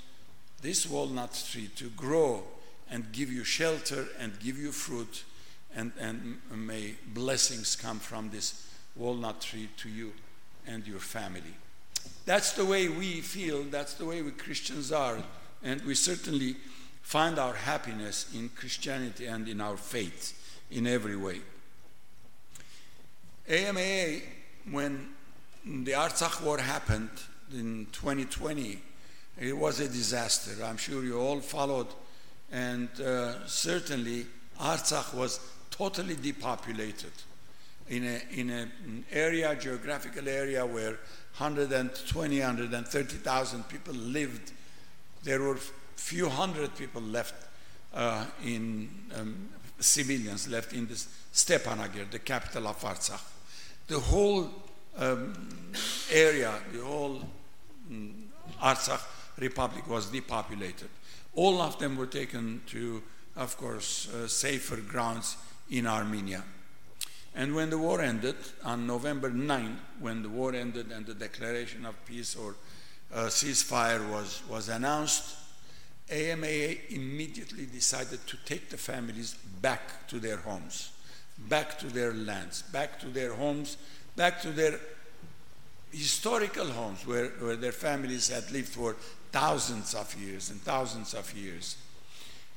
this 0.62 0.88
walnut 0.88 1.44
tree 1.50 1.70
to 1.76 1.88
grow 1.90 2.44
and 2.90 3.10
give 3.12 3.32
you 3.32 3.42
shelter 3.42 4.06
and 4.20 4.38
give 4.38 4.58
you 4.58 4.70
fruit, 4.70 5.24
and, 5.74 5.92
and 5.98 6.38
may 6.54 6.94
blessings 7.12 7.74
come 7.74 7.98
from 7.98 8.30
this 8.30 8.68
walnut 8.94 9.40
tree 9.40 9.68
to 9.78 9.88
you 9.88 10.12
and 10.66 10.86
your 10.86 11.00
family. 11.00 11.54
That's 12.24 12.52
the 12.52 12.64
way 12.64 12.88
we 12.88 13.20
feel, 13.20 13.64
that's 13.64 13.94
the 13.94 14.04
way 14.04 14.22
we 14.22 14.30
Christians 14.30 14.92
are, 14.92 15.18
and 15.62 15.80
we 15.82 15.94
certainly 15.94 16.56
find 17.06 17.38
our 17.38 17.54
happiness 17.54 18.26
in 18.34 18.48
Christianity 18.48 19.26
and 19.26 19.46
in 19.46 19.60
our 19.60 19.76
faith 19.76 20.58
in 20.72 20.88
every 20.88 21.14
way. 21.14 21.40
AMA, 23.48 24.22
when 24.72 25.10
the 25.64 25.92
Artsakh 25.92 26.42
War 26.42 26.58
happened 26.58 27.10
in 27.54 27.86
2020, 27.92 28.80
it 29.38 29.56
was 29.56 29.78
a 29.78 29.86
disaster. 29.86 30.64
I'm 30.64 30.78
sure 30.78 31.04
you 31.04 31.20
all 31.20 31.38
followed, 31.38 31.86
and 32.50 32.88
uh, 33.00 33.46
certainly 33.46 34.26
Artsakh 34.60 35.14
was 35.14 35.38
totally 35.70 36.16
depopulated 36.16 37.12
in 37.88 38.02
a 38.02 38.20
in 38.32 38.50
an 38.50 39.04
area, 39.12 39.54
geographical 39.54 40.28
area 40.28 40.66
where 40.66 40.98
120, 41.38 42.40
130,000 42.40 43.68
people 43.68 43.94
lived. 43.94 44.50
There 45.22 45.40
were 45.40 45.58
few 45.96 46.28
hundred 46.28 46.76
people 46.76 47.02
left 47.02 47.34
uh, 47.94 48.24
in 48.44 48.88
um, 49.18 49.48
civilians 49.80 50.48
left 50.48 50.72
in 50.72 50.86
this 50.86 51.08
Stepanakert, 51.32 52.10
the 52.10 52.18
capital 52.18 52.68
of 52.68 52.80
Artsakh. 52.80 53.22
The 53.88 53.98
whole 53.98 54.50
um, 54.98 55.34
area, 56.10 56.54
the 56.72 56.80
whole 56.80 57.20
um, 57.90 58.14
Artsakh 58.62 59.02
Republic 59.38 59.88
was 59.88 60.06
depopulated. 60.06 60.88
All 61.34 61.60
of 61.60 61.78
them 61.78 61.96
were 61.96 62.06
taken 62.06 62.62
to, 62.68 63.02
of 63.36 63.56
course, 63.58 64.08
uh, 64.12 64.26
safer 64.26 64.76
grounds 64.76 65.36
in 65.70 65.86
Armenia. 65.86 66.42
And 67.34 67.54
when 67.54 67.68
the 67.68 67.76
war 67.76 68.00
ended, 68.00 68.36
on 68.64 68.86
November 68.86 69.28
9, 69.28 69.78
when 70.00 70.22
the 70.22 70.30
war 70.30 70.54
ended 70.54 70.90
and 70.90 71.04
the 71.04 71.12
declaration 71.12 71.84
of 71.84 71.94
peace 72.06 72.34
or 72.34 72.54
uh, 73.14 73.26
ceasefire 73.26 74.10
was, 74.10 74.42
was 74.48 74.70
announced, 74.70 75.36
AMA 76.10 76.46
immediately 76.90 77.66
decided 77.66 78.24
to 78.26 78.36
take 78.44 78.70
the 78.70 78.76
families 78.76 79.34
back 79.60 80.06
to 80.08 80.20
their 80.20 80.36
homes, 80.36 80.90
back 81.48 81.78
to 81.78 81.86
their 81.86 82.12
lands, 82.12 82.62
back 82.62 83.00
to 83.00 83.08
their 83.08 83.34
homes, 83.34 83.76
back 84.14 84.40
to 84.42 84.50
their 84.50 84.78
historical 85.90 86.66
homes 86.66 87.06
where, 87.06 87.28
where 87.40 87.56
their 87.56 87.72
families 87.72 88.28
had 88.28 88.50
lived 88.52 88.68
for 88.68 88.94
thousands 89.32 89.94
of 89.94 90.14
years 90.14 90.50
and 90.50 90.60
thousands 90.62 91.14
of 91.14 91.32
years. 91.34 91.76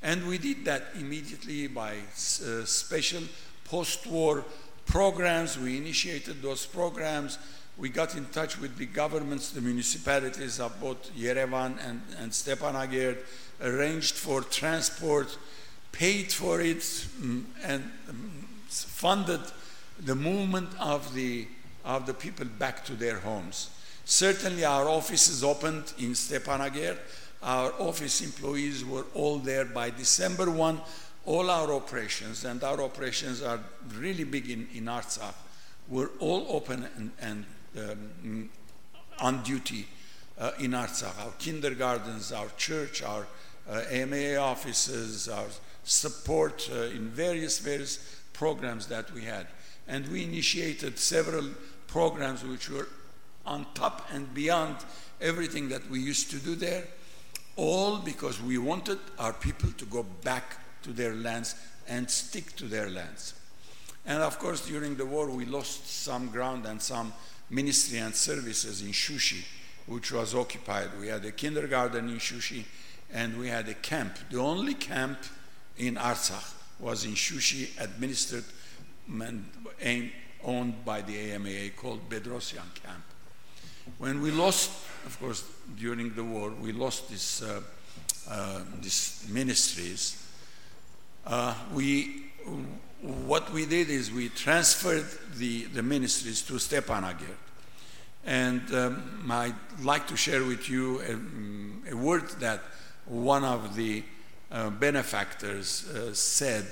And 0.01 0.27
we 0.27 0.37
did 0.37 0.65
that 0.65 0.83
immediately 0.95 1.67
by 1.67 1.95
uh, 1.95 2.65
special 2.65 3.23
post 3.65 4.07
war 4.07 4.45
programs. 4.85 5.57
We 5.57 5.77
initiated 5.77 6.41
those 6.41 6.65
programs. 6.65 7.37
We 7.79 7.87
got 7.87 8.15
in 8.15 8.25
touch 8.25 8.59
with 8.59 8.77
the 8.77 8.85
governments, 8.85 9.51
the 9.51 9.61
municipalities 9.61 10.59
of 10.59 10.77
both 10.81 11.15
Yerevan 11.15 11.77
and, 11.87 12.01
and 12.19 12.29
Stepanakert, 12.29 13.19
arranged 13.61 14.15
for 14.15 14.41
transport, 14.41 15.37
paid 15.93 16.29
for 16.29 16.59
it, 16.59 16.79
mm, 16.79 17.45
and 17.63 17.89
mm, 18.05 18.13
funded 18.67 19.39
the 19.97 20.13
movement 20.13 20.69
of 20.77 21.13
the, 21.13 21.47
of 21.85 22.05
the 22.05 22.13
people 22.13 22.45
back 22.45 22.83
to 22.83 22.95
their 22.95 23.19
homes. 23.19 23.69
Certainly, 24.03 24.65
our 24.65 24.89
offices 24.89 25.41
opened 25.41 25.93
in 25.99 26.11
Stepanakert. 26.11 26.97
Our 27.41 27.71
office 27.79 28.21
employees 28.21 28.83
were 28.83 29.05
all 29.13 29.37
there 29.37 29.63
by 29.63 29.89
December 29.89 30.51
1 30.51 30.81
all 31.25 31.49
our 31.49 31.71
operations, 31.73 32.43
and 32.43 32.63
our 32.63 32.81
operations 32.81 33.41
are 33.43 33.59
really 33.95 34.23
big 34.23 34.49
in, 34.49 34.67
in 34.73 34.85
Artsakh, 34.85 35.35
were 35.87 36.09
all 36.19 36.45
open 36.49 36.87
and, 36.97 37.11
and 37.21 37.45
um, 37.77 38.49
on 39.19 39.43
duty 39.43 39.87
uh, 40.39 40.51
in 40.59 40.71
Artsakh. 40.71 41.19
Our 41.25 41.31
kindergartens, 41.39 42.31
our 42.31 42.49
church, 42.57 43.03
our 43.03 43.27
uh, 43.69 43.83
AMA 43.91 44.35
offices, 44.35 45.27
our 45.27 45.47
support 45.83 46.69
uh, 46.73 46.83
in 46.83 47.09
various, 47.09 47.59
various 47.59 48.21
programs 48.33 48.87
that 48.87 49.11
we 49.11 49.23
had. 49.23 49.47
And 49.87 50.07
we 50.07 50.23
initiated 50.23 50.97
several 50.99 51.49
programs 51.87 52.43
which 52.43 52.69
were 52.69 52.87
on 53.45 53.65
top 53.73 54.07
and 54.13 54.31
beyond 54.33 54.77
everything 55.19 55.69
that 55.69 55.89
we 55.89 55.99
used 55.99 56.29
to 56.31 56.37
do 56.37 56.55
there, 56.55 56.83
all 57.55 57.97
because 57.97 58.41
we 58.41 58.57
wanted 58.57 58.99
our 59.17 59.33
people 59.33 59.71
to 59.71 59.85
go 59.85 60.03
back 60.23 60.57
to 60.83 60.93
their 60.93 61.15
lands 61.15 61.55
and 61.87 62.09
stick 62.09 62.55
to 62.55 62.65
their 62.65 62.89
lands. 62.89 63.33
And 64.05 64.21
of 64.21 64.39
course, 64.39 64.67
during 64.67 64.95
the 64.95 65.05
war, 65.05 65.29
we 65.29 65.45
lost 65.45 65.87
some 65.87 66.29
ground 66.29 66.65
and 66.65 66.81
some 66.81 67.13
ministry 67.49 67.99
and 67.99 68.15
services 68.15 68.81
in 68.81 68.89
Shushi, 68.89 69.43
which 69.87 70.11
was 70.11 70.35
occupied. 70.35 70.89
We 70.99 71.07
had 71.07 71.25
a 71.25 71.31
kindergarten 71.31 72.09
in 72.09 72.17
Shushi, 72.17 72.63
and 73.11 73.37
we 73.37 73.47
had 73.47 73.67
a 73.69 73.73
camp. 73.73 74.17
The 74.29 74.39
only 74.39 74.73
camp 74.73 75.19
in 75.77 75.95
Artsakh 75.95 76.53
was 76.79 77.05
in 77.05 77.13
Shushi, 77.13 77.79
administered 77.81 78.45
and 79.81 80.11
owned 80.43 80.85
by 80.85 81.01
the 81.01 81.31
AMA, 81.31 81.69
called 81.75 82.07
Bedrosian 82.09 82.73
Camp. 82.75 83.03
When 83.97 84.21
we 84.21 84.31
lost, 84.31 84.69
of 85.05 85.19
course, 85.19 85.43
during 85.77 86.13
the 86.13 86.23
war, 86.23 86.51
we 86.51 86.71
lost 86.71 87.09
this, 87.09 87.41
uh, 87.41 87.61
uh, 88.29 88.61
these 88.81 89.25
ministries 89.29 90.29
uh, 91.25 91.53
we, 91.73 92.31
what 93.01 93.51
we 93.51 93.65
did 93.65 93.89
is 93.89 94.11
we 94.11 94.29
transferred 94.29 95.05
the, 95.37 95.65
the 95.65 95.83
ministries 95.83 96.41
to 96.43 96.53
Stepanakert. 96.53 97.37
And 98.25 98.61
um, 98.73 99.31
I'd 99.31 99.55
like 99.81 100.07
to 100.07 100.17
share 100.17 100.43
with 100.43 100.69
you 100.69 101.01
a, 101.01 101.93
a 101.93 101.95
word 101.95 102.29
that 102.39 102.61
one 103.05 103.43
of 103.43 103.75
the 103.75 104.03
uh, 104.51 104.69
benefactors 104.69 105.87
uh, 105.89 106.13
said 106.13 106.65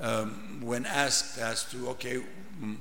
um, 0.00 0.60
when 0.62 0.86
asked 0.86 1.38
as 1.38 1.64
to, 1.70 1.88
okay, 1.90 2.22
mm, 2.60 2.76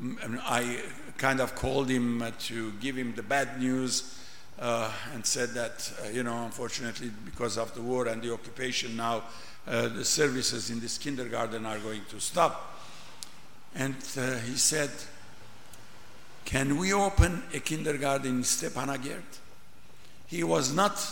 mm, 0.00 0.40
I 0.44 0.82
kind 1.16 1.40
of 1.40 1.54
called 1.54 1.88
him 1.88 2.24
to 2.40 2.72
give 2.72 2.96
him 2.96 3.14
the 3.14 3.22
bad 3.22 3.60
news 3.60 4.18
uh, 4.58 4.90
and 5.12 5.24
said 5.26 5.50
that, 5.50 5.92
uh, 6.04 6.08
you 6.08 6.22
know, 6.22 6.44
unfortunately, 6.44 7.10
because 7.24 7.58
of 7.58 7.74
the 7.74 7.82
war 7.82 8.06
and 8.06 8.22
the 8.22 8.32
occupation 8.32 8.96
now, 8.96 9.22
uh, 9.66 9.88
the 9.88 10.04
services 10.04 10.70
in 10.70 10.80
this 10.80 10.98
kindergarten 10.98 11.66
are 11.66 11.78
going 11.78 12.02
to 12.10 12.20
stop. 12.20 12.78
And 13.74 13.96
uh, 14.16 14.36
he 14.38 14.56
said, 14.56 14.90
Can 16.44 16.76
we 16.76 16.92
open 16.92 17.42
a 17.52 17.60
kindergarten 17.60 18.28
in 18.28 18.42
Stepanakert? 18.42 19.22
He 20.26 20.44
was 20.44 20.72
not 20.72 21.04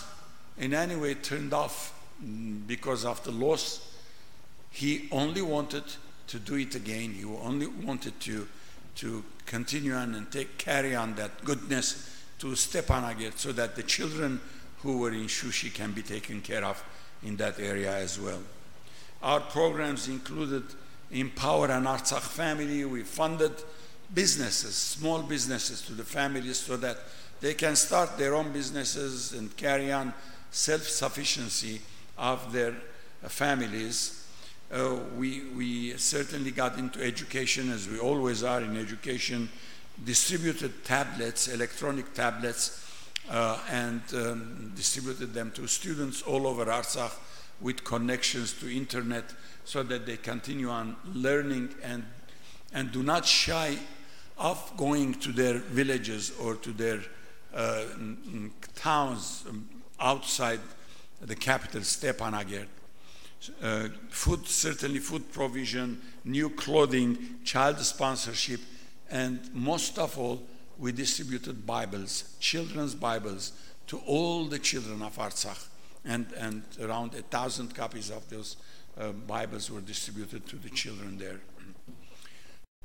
in 0.59 0.75
any 0.75 0.97
way 0.97 1.15
turned 1.15 1.53
off 1.53 1.99
mm, 2.25 2.67
because 2.67 3.05
of 3.05 3.23
the 3.25 3.33
loss. 3.33 3.89
He 4.71 5.09
only 5.11 5.43
wanted 5.43 5.85
to 6.29 6.39
do 6.39 6.55
it 6.55 6.75
again. 6.75 7.13
He 7.13 7.25
only 7.25 7.67
wanted 7.67 8.19
to, 8.21 8.47
to 8.97 9.25
continue 9.47 9.95
on 9.95 10.15
and 10.15 10.31
take 10.31 10.57
carry 10.59 10.95
on 10.95 11.15
that 11.17 11.45
goodness 11.45 12.22
to 12.43 12.49
Stepanakert 12.49 13.39
so 13.39 13.53
that 13.53 13.77
the 13.77 13.85
children 13.85 14.41
who 14.83 14.99
were 14.99 15.13
in 15.13 15.27
Shushi 15.27 15.73
can 15.73 15.93
be 15.93 16.03
taken 16.03 16.41
care 16.41 16.65
of 16.65 16.83
in 17.23 17.37
that 17.37 17.61
area 17.61 17.95
as 17.95 18.19
well. 18.19 18.43
Our 19.23 19.39
programs 19.39 20.09
included 20.09 20.65
Empower 21.13 21.71
an 21.71 21.85
Artsakh 21.85 22.23
family. 22.23 22.85
We 22.85 23.05
funded 23.05 23.53
businesses, 24.13 24.75
small 24.75 25.23
businesses 25.23 25.83
to 25.83 25.93
the 25.93 26.03
families 26.03 26.57
so 26.57 26.77
that 26.79 26.97
they 27.41 27.55
can 27.55 27.77
start 27.77 28.19
their 28.19 28.35
own 28.35 28.53
businesses 28.53 29.35
and 29.35 29.57
carry 29.57 29.93
on 29.93 30.13
self-sufficiency 30.51 31.81
of 32.19 32.53
their 32.53 32.75
families. 33.23 34.27
Uh, 34.73 34.97
we, 35.17 35.45
we 35.55 35.97
certainly 35.97 36.51
got 36.51 36.77
into 36.77 37.01
education 37.01 37.71
as 37.71 37.89
we 37.89 38.01
always 38.01 38.43
are 38.43 38.63
in 38.63 38.77
education 38.77 39.49
distributed 40.05 40.85
tablets, 40.85 41.49
electronic 41.49 42.13
tablets, 42.15 42.83
uh, 43.31 43.59
and 43.71 44.03
um, 44.15 44.73
distributed 44.75 45.33
them 45.33 45.51
to 45.53 45.67
students 45.67 46.23
all 46.23 46.47
over 46.47 46.67
Artsakh 46.67 47.13
with 47.61 47.85
connections 47.85 48.53
to 48.55 48.75
internet 48.75 49.25
so 49.65 49.83
that 49.83 50.07
they 50.07 50.17
continue 50.17 50.69
on 50.69 50.97
learning 51.15 51.69
and, 51.83 52.05
and 52.73 52.91
do 52.91 53.03
not 53.03 53.25
shy 53.25 53.79
off 54.39 54.77
going 54.77 55.15
to 55.15 55.33
their 55.33 55.59
villages 55.59 56.33
or 56.41 56.57
to 56.57 56.73
their 56.73 57.01
uh, 57.55 57.85
towns 58.75 59.45
um, 59.49 59.69
outside 60.01 60.61
the 61.21 61.37
capital, 61.37 61.81
Stepanakert. 61.81 62.67
Uh, 63.63 63.89
food, 64.09 64.47
certainly 64.47 64.99
food 64.99 65.31
provision, 65.33 66.01
new 66.25 66.49
clothing, 66.51 67.37
child 67.45 67.79
sponsorship, 67.79 68.61
and 69.13 69.41
most 69.53 69.99
of 69.99 70.19
all, 70.19 70.43
we 70.79 70.91
distributed 70.91 71.67
Bibles, 71.67 72.35
children's 72.41 72.95
Bibles, 72.95 73.53
to 73.89 73.99
all 74.07 74.47
the 74.47 74.59
children 74.59 75.03
of 75.03 75.17
Artsakh. 75.19 75.69
And, 76.05 76.27
and 76.39 76.63
around 76.81 77.15
a 77.15 77.21
thousand 77.23 77.75
copies 77.75 78.11
of 78.11 78.29
those 78.31 78.57
uh, 78.99 79.13
Bibles 79.13 79.71
were 79.71 79.83
distributed 79.83 80.47
to 80.49 80.57
the 80.57 80.71
children 80.71 81.19
there. 81.19 81.41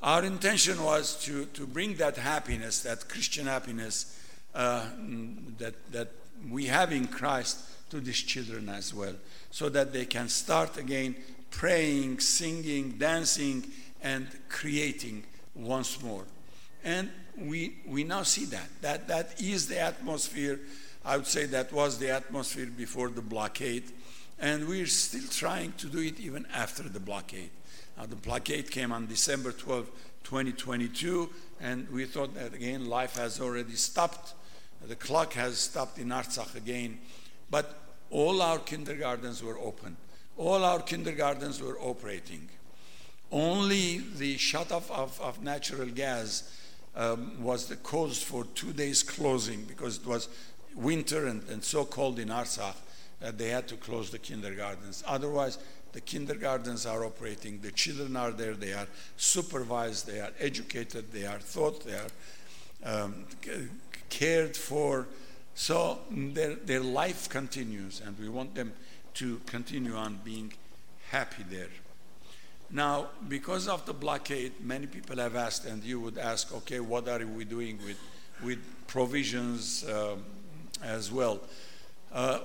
Our 0.03 0.25
intention 0.25 0.83
was 0.83 1.15
to, 1.23 1.45
to 1.45 1.65
bring 1.65 1.95
that 1.95 2.17
happiness, 2.17 2.81
that 2.81 3.07
Christian 3.07 3.47
happiness 3.47 4.19
uh, 4.53 4.85
that, 5.57 5.91
that 5.93 6.11
we 6.51 6.65
have 6.65 6.91
in 6.91 7.07
Christ 7.07 7.89
to 7.89 8.01
these 8.01 8.21
children 8.21 8.67
as 8.67 8.93
well, 8.93 9.15
so 9.49 9.69
that 9.69 9.93
they 9.93 10.05
can 10.05 10.27
start 10.27 10.77
again 10.77 11.15
praying, 11.51 12.19
singing, 12.19 12.97
dancing, 12.97 13.65
and 14.03 14.27
creating 14.49 15.23
once 15.57 16.01
more. 16.01 16.23
And 16.83 17.09
we, 17.37 17.77
we 17.85 18.03
now 18.03 18.23
see 18.23 18.45
that. 18.45 18.69
that. 18.81 19.07
That 19.07 19.41
is 19.41 19.67
the 19.67 19.79
atmosphere. 19.79 20.59
I 21.03 21.17
would 21.17 21.27
say 21.27 21.45
that 21.47 21.71
was 21.71 21.97
the 21.97 22.09
atmosphere 22.11 22.67
before 22.67 23.09
the 23.09 23.21
blockade. 23.21 23.83
And 24.39 24.67
we're 24.67 24.85
still 24.87 25.27
trying 25.29 25.73
to 25.73 25.87
do 25.87 25.99
it 25.99 26.19
even 26.19 26.45
after 26.53 26.83
the 26.83 26.99
blockade. 26.99 27.49
Now, 27.97 28.05
the 28.05 28.15
blockade 28.15 28.69
came 28.69 28.91
on 28.91 29.07
December 29.07 29.51
12, 29.51 29.89
2022, 30.23 31.29
and 31.59 31.89
we 31.89 32.05
thought 32.05 32.35
that 32.35 32.53
again 32.53 32.85
life 32.85 33.15
has 33.15 33.41
already 33.41 33.73
stopped. 33.73 34.33
The 34.85 34.95
clock 34.95 35.33
has 35.33 35.57
stopped 35.57 35.97
in 35.97 36.09
Artsakh 36.09 36.55
again. 36.55 36.99
But 37.49 37.79
all 38.11 38.41
our 38.41 38.59
kindergartens 38.59 39.41
were 39.41 39.57
open. 39.57 39.97
All 40.37 40.63
our 40.63 40.81
kindergartens 40.81 41.61
were 41.61 41.79
operating. 41.79 42.49
Only 43.31 44.01
the 44.17 44.37
shut 44.37 44.71
off 44.71 44.89
of, 44.89 45.19
of 45.21 45.43
natural 45.43 45.87
gas 45.87 46.51
um, 46.95 47.43
was 47.43 47.67
the 47.67 47.75
cause 47.75 48.21
for 48.21 48.45
two 48.55 48.73
days 48.73 49.03
closing 49.03 49.63
because 49.63 49.97
it 49.97 50.05
was 50.05 50.29
winter 50.75 51.27
and, 51.27 51.43
and 51.49 51.63
so 51.63 51.85
cold 51.85 52.19
in 52.19 52.29
Artsakh 52.29 52.75
that 53.19 53.37
they 53.37 53.49
had 53.49 53.67
to 53.67 53.75
close 53.75 54.09
the 54.09 54.19
kindergartens. 54.19 55.03
Otherwise, 55.07 55.57
the 55.93 56.01
kindergartens 56.01 56.85
are 56.85 57.03
operating, 57.05 57.59
the 57.61 57.71
children 57.71 58.15
are 58.15 58.31
there, 58.31 58.53
they 58.53 58.73
are 58.73 58.87
supervised, 59.17 60.05
they 60.07 60.19
are 60.19 60.31
educated, 60.39 61.11
they 61.11 61.25
are 61.25 61.39
taught, 61.39 61.83
they 61.85 61.95
are 61.95 63.03
um, 63.03 63.25
cared 64.09 64.55
for. 64.55 65.07
So 65.55 65.99
their, 66.11 66.55
their 66.55 66.81
life 66.81 67.29
continues, 67.29 68.01
and 68.05 68.17
we 68.19 68.29
want 68.29 68.53
them 68.53 68.73
to 69.15 69.41
continue 69.47 69.95
on 69.95 70.19
being 70.23 70.53
happy 71.09 71.43
there. 71.49 71.69
Now, 72.69 73.07
because 73.29 73.67
of 73.67 73.85
the 73.85 73.93
blockade, 73.93 74.53
many 74.61 74.87
people 74.87 75.17
have 75.17 75.35
asked, 75.35 75.65
and 75.65 75.83
you 75.83 76.01
would 76.01 76.17
ask, 76.17 76.53
okay, 76.53 76.81
what 76.81 77.07
are 77.07 77.25
we 77.25 77.45
doing 77.45 77.79
with, 77.85 77.97
with 78.43 78.59
provisions 78.87 79.85
um, 79.89 80.23
as 80.83 81.11
well? 81.11 81.39
Uh, 82.11 82.39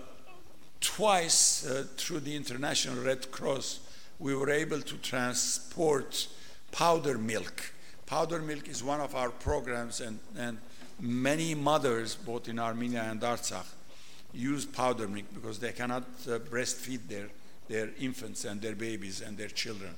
twice 0.81 1.67
uh, 1.67 1.87
through 1.97 2.21
the 2.21 2.37
International 2.37 3.03
Red 3.03 3.33
Cross, 3.33 3.81
we 4.21 4.35
were 4.35 4.51
able 4.51 4.81
to 4.81 4.97
transport 4.99 6.29
powder 6.71 7.19
milk. 7.19 7.73
Powder 8.07 8.41
milk 8.41 8.69
is 8.69 8.85
one 8.85 9.01
of 9.01 9.17
our 9.17 9.31
programs, 9.31 10.01
and, 10.01 10.21
and 10.39 10.59
many 11.01 11.55
mothers, 11.57 12.15
both 12.15 12.49
in 12.49 12.61
Armenia 12.61 13.03
and 13.11 13.21
Artsakh, 13.21 13.67
use 14.33 14.65
powder 14.65 15.09
milk 15.09 15.27
because 15.35 15.59
they 15.59 15.73
cannot 15.73 16.05
uh, 16.29 16.39
breastfeed 16.39 17.09
their, 17.09 17.29
their 17.69 17.91
infants 17.99 18.45
and 18.45 18.61
their 18.61 18.77
babies 18.77 19.21
and 19.21 19.37
their 19.37 19.49
children. 19.49 19.95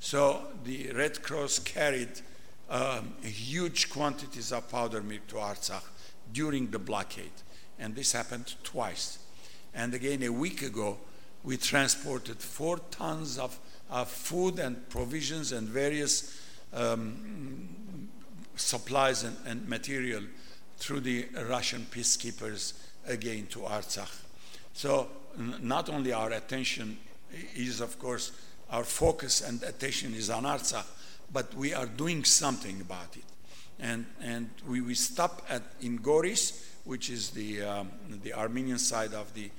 So 0.00 0.42
the 0.64 0.92
Red 0.92 1.22
Cross 1.22 1.60
carried 1.60 2.08
um, 2.70 3.12
huge 3.22 3.90
quantities 3.90 4.50
of 4.50 4.68
powder 4.70 5.02
milk 5.02 5.26
to 5.28 5.36
Artsakh 5.36 5.84
during 6.32 6.70
the 6.70 6.78
blockade. 6.78 7.30
And 7.78 7.94
this 7.94 8.12
happened 8.12 8.54
twice. 8.64 9.18
And 9.74 9.94
again, 9.94 10.22
a 10.22 10.30
week 10.30 10.62
ago, 10.62 10.98
we 11.44 11.56
transported 11.56 12.38
four 12.38 12.78
tons 12.90 13.38
of, 13.38 13.58
of 13.90 14.08
food 14.08 14.58
and 14.58 14.88
provisions 14.88 15.52
and 15.52 15.68
various 15.68 16.40
um, 16.72 18.08
supplies 18.56 19.24
and, 19.24 19.36
and, 19.46 19.68
material 19.68 20.22
through 20.78 21.00
the 21.00 21.26
Russian 21.48 21.86
peacekeepers 21.90 22.74
again 23.06 23.46
to 23.50 23.60
Artsakh. 23.60 24.22
So 24.72 25.08
not 25.36 25.88
only 25.88 26.12
our 26.12 26.30
attention 26.30 26.98
is, 27.54 27.80
of 27.80 27.98
course, 27.98 28.32
our 28.70 28.84
focus 28.84 29.40
and 29.40 29.62
attention 29.62 30.14
is 30.14 30.30
on 30.30 30.44
Artsakh, 30.44 30.86
but 31.32 31.52
we 31.54 31.74
are 31.74 31.86
doing 31.86 32.24
something 32.24 32.80
about 32.80 33.16
it. 33.16 33.24
And, 33.78 34.06
and 34.22 34.50
we, 34.68 34.80
we 34.80 34.94
stop 34.94 35.42
at, 35.48 35.62
in 35.80 35.98
Goris, 35.98 36.66
which 36.84 37.10
is 37.10 37.30
the, 37.30 37.62
um, 37.62 37.90
the 38.22 38.32
Armenian 38.34 38.78
side 38.78 39.14
of 39.14 39.32
the 39.34 39.50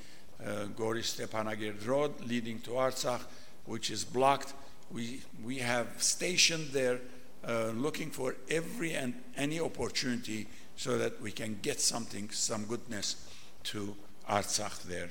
uh, 0.44 0.66
Goris 0.78 1.16
Stepanakert 1.16 1.88
road 1.88 2.14
leading 2.26 2.60
to 2.62 2.72
Artsakh, 2.72 3.22
which 3.66 3.92
is 3.92 4.04
blocked. 4.04 4.54
We, 4.92 5.22
we 5.44 5.58
have 5.58 5.88
stationed 5.98 6.70
there 6.70 7.00
uh, 7.48 7.72
looking 7.76 8.12
for 8.12 8.36
every 8.50 8.94
and 8.94 9.14
any 9.36 9.60
opportunity 9.60 10.48
so 10.76 10.98
that 10.98 11.22
we 11.22 11.32
can 11.32 11.60
get 11.62 11.80
something, 11.80 12.30
some 12.30 12.66
goodness 12.66 13.28
to 13.64 13.96
Artsakh 14.30 14.84
there. 14.84 15.10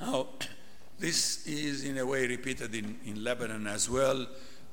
Now, 0.00 0.28
this 0.98 1.46
is 1.46 1.84
in 1.84 1.98
a 1.98 2.06
way 2.06 2.26
repeated 2.26 2.74
in, 2.74 2.98
in 3.04 3.24
Lebanon 3.24 3.66
as 3.66 3.90
well. 3.90 4.26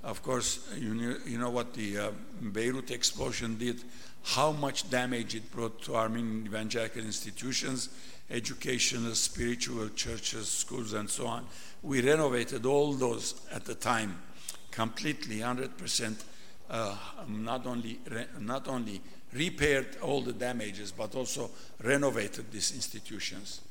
Of 0.03 0.21
course, 0.23 0.69
you 0.77 0.93
know, 0.93 1.17
you 1.25 1.37
know 1.37 1.49
what 1.49 1.73
the 1.73 1.97
uh, 1.97 2.11
Beirut 2.41 2.91
explosion 2.91 3.57
did, 3.57 3.83
how 4.23 4.51
much 4.51 4.89
damage 4.89 5.35
it 5.35 5.51
brought 5.51 5.81
to 5.83 5.95
Armenian 5.95 6.45
evangelical 6.45 7.01
institutions, 7.01 7.89
educational, 8.29 9.15
spiritual 9.15 9.89
churches, 9.89 10.47
schools, 10.47 10.93
and 10.93 11.09
so 11.09 11.27
on. 11.27 11.45
We 11.81 12.01
renovated 12.01 12.65
all 12.65 12.93
those 12.93 13.41
at 13.51 13.65
the 13.65 13.75
time 13.75 14.19
completely, 14.71 15.37
100%, 15.37 16.23
uh, 16.69 16.95
not, 17.27 17.65
only 17.65 17.99
not 18.39 18.67
only 18.67 19.01
repaired 19.33 19.97
all 20.01 20.21
the 20.21 20.33
damages, 20.33 20.91
but 20.91 21.15
also 21.15 21.49
renovated 21.83 22.51
these 22.51 22.73
institutions. 22.73 23.61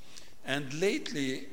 And 0.44 0.72
lately, 0.74 1.46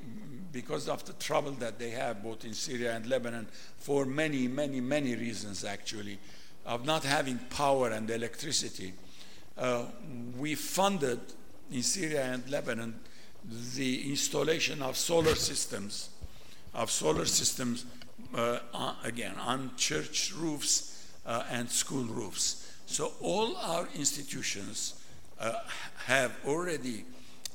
because 0.56 0.88
of 0.88 1.04
the 1.04 1.12
trouble 1.14 1.52
that 1.52 1.78
they 1.78 1.90
have 1.90 2.24
both 2.24 2.46
in 2.46 2.54
Syria 2.54 2.96
and 2.96 3.06
Lebanon 3.08 3.46
for 3.78 4.06
many, 4.06 4.48
many, 4.48 4.80
many 4.80 5.14
reasons 5.14 5.66
actually, 5.66 6.18
of 6.66 6.86
not 6.86 7.04
having 7.04 7.38
power 7.50 7.90
and 7.90 8.10
electricity. 8.10 8.94
Uh, 9.58 9.84
we 10.40 10.56
funded 10.56 11.20
in 11.70 11.84
Syria 11.84 12.24
and 12.24 12.50
Lebanon 12.50 12.98
the 13.76 14.10
installation 14.10 14.82
of 14.82 14.96
solar 14.96 15.36
systems, 15.36 16.10
of 16.74 16.90
solar 16.90 17.26
systems, 17.26 17.86
uh, 18.34 18.60
on, 18.74 18.96
again, 19.04 19.36
on 19.36 19.72
church 19.76 20.34
roofs 20.38 21.12
uh, 21.26 21.44
and 21.52 21.70
school 21.70 22.06
roofs. 22.06 22.78
So 22.86 23.12
all 23.20 23.58
our 23.58 23.90
institutions 23.94 25.04
uh, 25.38 25.52
have 26.06 26.32
already 26.48 27.04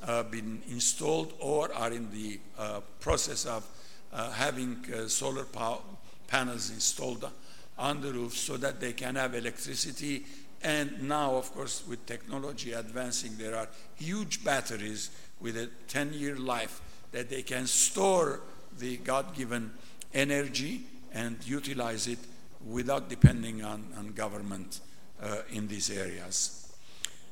uh, 0.05 0.23
been 0.23 0.61
installed 0.69 1.33
or 1.39 1.73
are 1.73 1.91
in 1.91 2.09
the 2.11 2.39
uh, 2.57 2.81
process 2.99 3.45
of 3.45 3.65
uh, 4.13 4.31
having 4.31 4.83
solar 5.07 5.45
power 5.45 5.79
panels 6.27 6.69
installed 6.69 7.29
on 7.77 8.01
the 8.01 8.11
roof 8.13 8.37
so 8.37 8.57
that 8.57 8.79
they 8.79 8.93
can 8.93 9.15
have 9.15 9.35
electricity. 9.35 10.25
And 10.63 11.07
now, 11.09 11.35
of 11.35 11.51
course, 11.53 11.83
with 11.87 12.05
technology 12.05 12.73
advancing, 12.73 13.35
there 13.37 13.55
are 13.55 13.67
huge 13.95 14.43
batteries 14.43 15.09
with 15.39 15.57
a 15.57 15.69
10 15.87 16.13
year 16.13 16.35
life 16.35 16.81
that 17.11 17.29
they 17.29 17.41
can 17.41 17.67
store 17.67 18.41
the 18.77 18.97
God 18.97 19.35
given 19.35 19.71
energy 20.13 20.83
and 21.13 21.37
utilize 21.45 22.07
it 22.07 22.19
without 22.65 23.09
depending 23.09 23.63
on, 23.63 23.85
on 23.97 24.13
government 24.13 24.79
uh, 25.21 25.37
in 25.51 25.67
these 25.67 25.89
areas. 25.89 26.60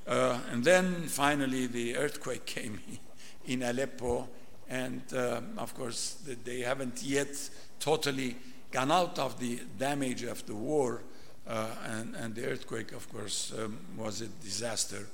Uh, 0.07 0.39
and 0.51 0.63
then 0.63 1.07
finally, 1.07 1.67
the 1.67 1.95
earthquake 1.95 2.45
came 2.45 2.79
in 3.45 3.63
Aleppo, 3.63 4.27
and 4.69 5.01
uh, 5.13 5.41
of 5.57 5.73
course, 5.73 6.17
they 6.43 6.61
haven't 6.61 7.03
yet 7.03 7.49
totally 7.79 8.35
gone 8.71 8.91
out 8.91 9.17
of 9.17 9.39
the 9.39 9.59
damage 9.77 10.23
of 10.23 10.45
the 10.45 10.55
war, 10.55 11.01
uh, 11.47 11.67
and, 11.85 12.15
and, 12.15 12.35
the 12.35 12.45
earthquake, 12.45 12.91
of 12.91 13.11
course, 13.11 13.51
um, 13.57 13.79
was 13.97 14.21
a 14.21 14.27
disaster. 14.27 15.07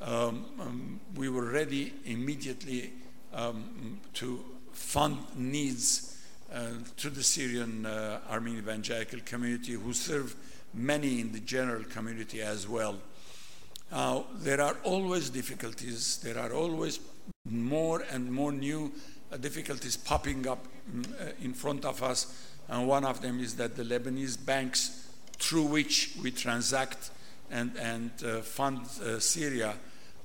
Um, 0.00 0.44
um, 0.60 1.00
we 1.14 1.28
were 1.28 1.50
ready 1.50 1.92
immediately 2.04 2.92
um, 3.32 4.00
to 4.14 4.44
fund 4.72 5.18
needs 5.36 6.18
uh, 6.52 6.70
to 6.96 7.10
the 7.10 7.22
Syrian 7.22 7.86
uh, 7.86 8.20
Armenian 8.30 8.62
evangelical 8.62 9.20
community, 9.24 9.72
who 9.72 9.92
serve 9.92 10.34
many 10.74 11.20
in 11.20 11.32
the 11.32 11.40
general 11.40 11.84
community 11.84 12.42
as 12.42 12.66
well. 12.66 12.98
Uh, 13.90 14.22
there 14.34 14.60
are 14.60 14.76
always 14.84 15.30
difficulties. 15.30 16.18
There 16.18 16.38
are 16.38 16.52
always 16.52 17.00
more 17.48 18.04
and 18.10 18.30
more 18.30 18.52
new 18.52 18.92
uh, 19.32 19.38
difficulties 19.38 19.96
popping 19.96 20.46
up 20.46 20.66
mm, 20.90 21.10
uh, 21.20 21.32
in 21.42 21.54
front 21.54 21.84
of 21.84 22.02
us. 22.02 22.50
And 22.68 22.86
one 22.86 23.06
of 23.06 23.22
them 23.22 23.40
is 23.40 23.56
that 23.56 23.76
the 23.76 23.82
Lebanese 23.82 24.44
banks 24.44 25.08
through 25.38 25.64
which 25.64 26.16
we 26.22 26.30
transact 26.30 27.10
and, 27.50 27.74
and 27.78 28.10
fund 28.42 28.86
Syria 29.20 29.74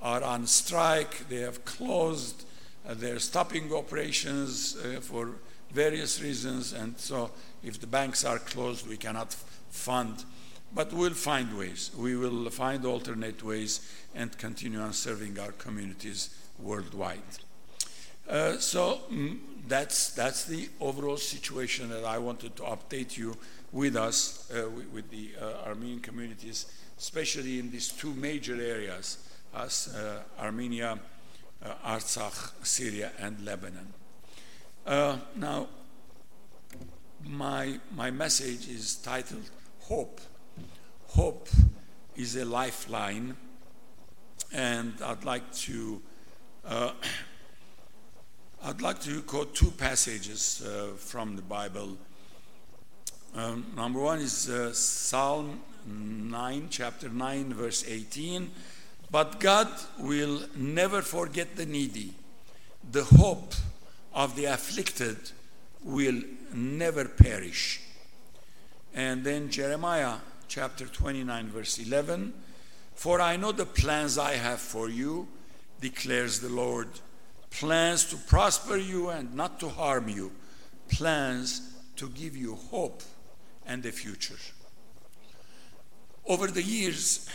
are 0.02 0.22
on 0.22 0.46
strike. 0.46 1.26
They 1.30 1.40
have 1.40 1.64
closed. 1.64 2.44
They're 2.86 3.18
stopping 3.18 3.72
operations 3.72 4.76
for 5.00 5.30
various 5.70 6.20
reasons. 6.20 6.74
And 6.74 6.98
so 6.98 7.30
if 7.62 7.80
the 7.80 7.86
banks 7.86 8.26
are 8.26 8.38
closed, 8.38 8.86
we 8.86 8.98
cannot 8.98 9.32
fund 9.70 10.24
but 10.74 10.92
we'll 10.92 11.14
find 11.14 11.56
ways. 11.56 11.90
We 11.96 12.16
will 12.16 12.50
find 12.50 12.84
alternate 12.84 13.42
ways 13.42 13.80
and 14.14 14.36
continue 14.38 14.80
on 14.80 14.92
serving 14.92 15.38
our 15.38 15.52
communities 15.52 16.36
worldwide. 16.58 17.20
Uh, 18.28 18.56
so 18.58 19.00
mm, 19.12 19.38
that's, 19.68 20.10
that's 20.10 20.44
the 20.44 20.68
overall 20.80 21.16
situation 21.16 21.90
that 21.90 22.04
I 22.04 22.18
wanted 22.18 22.56
to 22.56 22.62
update 22.62 23.16
you 23.16 23.36
with 23.72 23.96
us, 23.96 24.50
uh, 24.50 24.68
with, 24.70 24.86
with, 24.88 25.10
the 25.10 25.30
uh, 25.40 25.68
Armenian 25.68 26.00
communities, 26.00 26.66
especially 26.98 27.58
in 27.58 27.70
these 27.70 27.90
two 27.90 28.14
major 28.14 28.54
areas, 28.54 29.18
as 29.54 29.94
uh, 29.94 30.22
Armenia, 30.42 30.98
uh, 31.62 31.74
Artsakh, 31.84 32.52
Syria, 32.64 33.12
and 33.18 33.44
Lebanon. 33.44 33.92
Uh, 34.86 35.18
now, 35.36 35.68
my, 37.26 37.78
my 37.94 38.10
message 38.10 38.68
is 38.68 38.96
titled 38.96 39.50
Hope 39.80 40.20
hope 41.14 41.48
is 42.16 42.34
a 42.34 42.44
lifeline, 42.44 43.36
and 44.52 44.94
I'd 45.00 45.24
like 45.24 45.52
to 45.66 46.02
uh, 46.66 46.90
I'd 48.64 48.80
like 48.82 49.00
to 49.02 49.22
quote 49.22 49.54
two 49.54 49.70
passages 49.70 50.64
uh, 50.66 50.96
from 50.96 51.36
the 51.36 51.42
Bible. 51.42 51.96
Um, 53.36 53.66
number 53.76 54.00
one 54.00 54.20
is 54.20 54.48
uh, 54.48 54.72
Psalm 54.72 55.60
9, 55.86 56.68
chapter 56.70 57.08
9, 57.08 57.52
verse 57.52 57.84
18. 57.86 58.50
But 59.10 59.38
God 59.38 59.68
will 59.98 60.40
never 60.56 61.02
forget 61.02 61.56
the 61.56 61.66
needy. 61.66 62.14
The 62.90 63.04
hope 63.04 63.54
of 64.14 64.34
the 64.34 64.46
afflicted 64.46 65.18
will 65.84 66.22
never 66.54 67.04
perish. 67.04 67.82
And 68.94 69.24
then 69.24 69.50
Jeremiah 69.50 70.16
chapter 70.48 70.86
29, 70.86 71.48
verse 71.48 71.78
11. 71.78 72.32
For 72.94 73.20
I 73.20 73.36
know 73.36 73.52
the 73.52 73.66
plans 73.66 74.18
I 74.18 74.34
have 74.34 74.60
for 74.60 74.88
you, 74.88 75.28
declares 75.80 76.40
the 76.40 76.48
Lord 76.48 76.88
plans 77.50 78.04
to 78.06 78.16
prosper 78.16 78.76
you 78.76 79.10
and 79.10 79.34
not 79.34 79.60
to 79.60 79.68
harm 79.68 80.08
you, 80.08 80.32
plans 80.88 81.74
to 81.96 82.08
give 82.08 82.36
you 82.36 82.54
hope 82.54 83.02
and 83.66 83.84
a 83.86 83.92
future. 83.92 84.38
Over 86.26 86.48
the 86.48 86.62
years, 86.62 87.28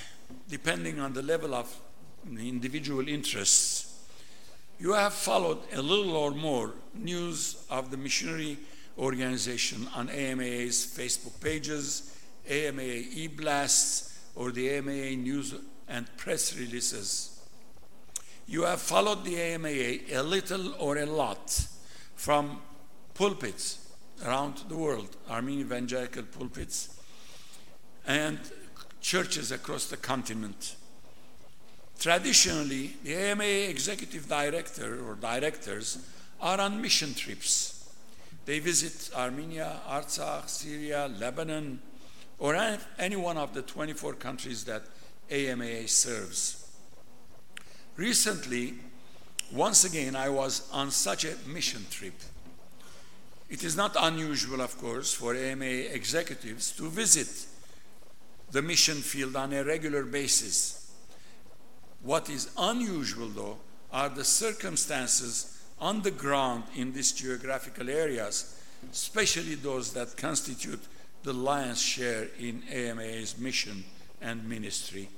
depending 0.50 1.00
on 1.00 1.13
the 1.13 1.22
level 1.22 1.54
of 1.54 1.74
individual 2.28 3.08
interests, 3.08 4.08
you 4.80 4.93
have 4.93 5.13
followed 5.13 5.60
a 5.74 5.82
little 5.82 6.15
or 6.15 6.32
more 6.32 6.74
news 6.93 7.65
of 7.69 7.91
the 7.91 7.98
missionary 7.98 8.58
organization 8.98 9.88
on 9.95 10.10
AMA's 10.10 10.86
Facebook 10.86 11.39
pages 11.41 12.15
AMA 12.47 12.82
e-blasts 12.82 14.19
or 14.36 14.52
the 14.52 14.69
AMA 14.69 15.15
news 15.15 15.54
and 15.88 16.06
press 16.17 16.56
releases. 16.58 17.39
You 18.47 18.63
have 18.63 18.82
followed 18.82 19.25
the 19.25 19.39
AMA 19.39 19.67
a 19.67 20.21
little 20.21 20.73
or 20.80 20.97
a 20.97 21.06
lot 21.06 21.67
from 22.15 22.62
pulpits 23.13 23.88
around 24.25 24.63
the 24.67 24.75
world, 24.75 25.15
Armenian 25.30 25.67
evangelical 25.67 26.23
pulpits, 26.23 26.99
and 28.08 28.39
churches 29.02 29.52
across 29.52 29.86
the 29.86 29.97
continent. 29.97 30.75
Traditionally, 31.99 32.95
the 33.04 33.13
AMA 33.13 33.43
executive 33.43 34.28
director 34.28 35.06
or 35.06 35.15
directors 35.15 35.99
are 36.41 36.60
on 36.60 36.82
mission 36.82 37.13
trips. 37.13 37.89
They 38.45 38.60
visit 38.60 39.15
Armenia, 39.15 39.82
Artsakh, 39.88 40.47
Syria, 40.49 41.12
Lebanon, 41.19 41.82
or 42.39 42.56
any 42.97 43.15
one 43.15 43.38
of 43.38 43.54
the 43.54 43.62
24 43.62 44.13
countries 44.13 44.63
that 44.63 44.84
AMA 45.30 45.88
serves. 45.88 46.67
Recently, 47.97 48.75
once 49.52 49.84
again, 49.84 50.15
I 50.15 50.30
was 50.30 50.69
on 50.71 50.89
such 50.89 51.25
a 51.25 51.36
mission 51.47 51.86
trip. 51.91 52.13
It 53.49 53.63
is 53.63 53.75
not 53.75 53.95
unusual, 53.99 54.62
of 54.62 54.78
course, 54.78 55.13
for 55.13 55.36
AMA 55.36 55.65
executives 55.65 56.71
to 56.73 56.88
visit 56.88 57.28
the 58.52 58.62
mission 58.62 58.97
field 58.97 59.36
on 59.36 59.54
a 59.54 59.63
regular 59.63 60.04
basis. 60.06 60.91
What 62.02 62.30
is 62.30 62.52
unusual, 62.58 63.28
though, 63.28 63.58
are 63.91 64.10
the 64.10 64.23
circumstances 64.23 65.62
on 65.80 66.04
the 66.04 66.12
ground 66.12 66.63
in 66.75 66.93
these 66.93 67.12
geographical 67.12 67.89
areas, 67.89 68.62
especially 68.91 69.56
those 69.56 69.93
that 69.93 70.15
constitute 70.15 70.82
the 71.24 71.34
lion's 71.34 71.82
share 71.82 72.28
in 72.40 72.64
AMA's 72.72 73.38
mission 73.38 73.84
and 74.22 74.48
ministry. 74.48 75.10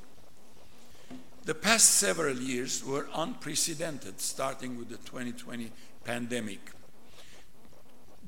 The 1.44 1.56
past 1.56 1.96
several 1.96 2.38
years 2.38 2.84
were 2.86 3.08
unprecedented, 3.16 4.20
starting 4.22 4.78
with 4.78 4.90
the 4.90 4.98
2020 4.98 5.72
pandemic. 6.04 6.72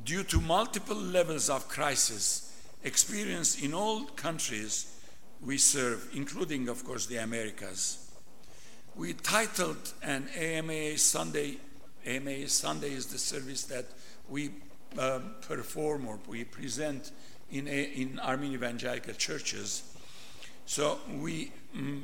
Due 0.04 0.24
to 0.24 0.42
multiple 0.42 0.98
levels 0.98 1.50
of 1.50 1.68
crisis 1.68 2.54
experienced 2.84 3.62
in 3.62 3.74
all 3.74 4.06
countries 4.06 5.00
we 5.42 5.58
serve, 5.58 6.10
including, 6.14 6.70
of 6.70 6.84
course, 6.84 7.06
the 7.06 7.18
Americas, 7.18 8.12
we 8.96 9.14
titled 9.14 9.94
an 10.02 10.28
AMA 10.36 10.98
Sunday. 10.98 11.58
AMA 12.06 12.48
Sunday 12.48 12.94
is 12.94 13.08
the 13.08 13.18
service 13.18 13.64
that 13.64 13.86
we 14.30 14.52
um, 14.98 15.32
perform 15.42 16.08
or 16.08 16.20
we 16.28 16.44
present 16.44 17.12
in, 17.54 17.68
a, 17.68 17.84
in 17.84 18.20
Armenian 18.20 18.56
evangelical 18.56 19.14
churches. 19.14 19.84
So 20.66 21.00
we, 21.20 21.52
mm, 21.78 22.02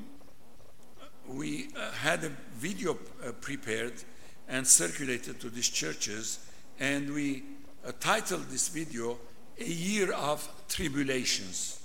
we 1.28 1.70
uh, 1.76 1.92
had 1.92 2.24
a 2.24 2.32
video 2.56 2.98
uh, 3.26 3.32
prepared 3.42 3.94
and 4.48 4.66
circulated 4.66 5.40
to 5.42 5.50
these 5.50 5.68
churches, 5.70 6.40
and 6.80 7.14
we 7.14 7.44
uh, 7.86 7.92
titled 8.00 8.50
this 8.50 8.70
video 8.70 9.18
A 9.60 9.66
Year 9.66 10.12
of 10.14 10.48
Tribulations. 10.68 11.82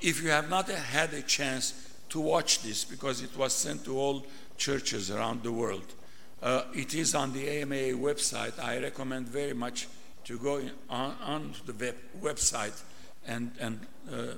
If 0.00 0.22
you 0.22 0.30
have 0.30 0.48
not 0.48 0.68
had 0.68 1.12
a 1.12 1.22
chance 1.22 1.90
to 2.10 2.20
watch 2.20 2.62
this, 2.62 2.84
because 2.84 3.22
it 3.22 3.36
was 3.36 3.52
sent 3.52 3.84
to 3.84 3.98
all 3.98 4.26
churches 4.56 5.10
around 5.10 5.42
the 5.42 5.52
world, 5.52 5.94
uh, 6.42 6.62
it 6.74 6.94
is 6.94 7.14
on 7.14 7.32
the 7.32 7.48
AMA 7.48 7.98
website. 7.98 8.58
I 8.62 8.78
recommend 8.78 9.28
very 9.28 9.54
much 9.54 9.88
to 10.24 10.38
go 10.38 10.56
in, 10.56 10.70
on, 10.88 11.14
on 11.22 11.54
the 11.66 11.72
web, 11.72 11.96
website 12.20 12.80
and, 13.26 13.52
and 13.60 13.80
uh, 14.10 14.34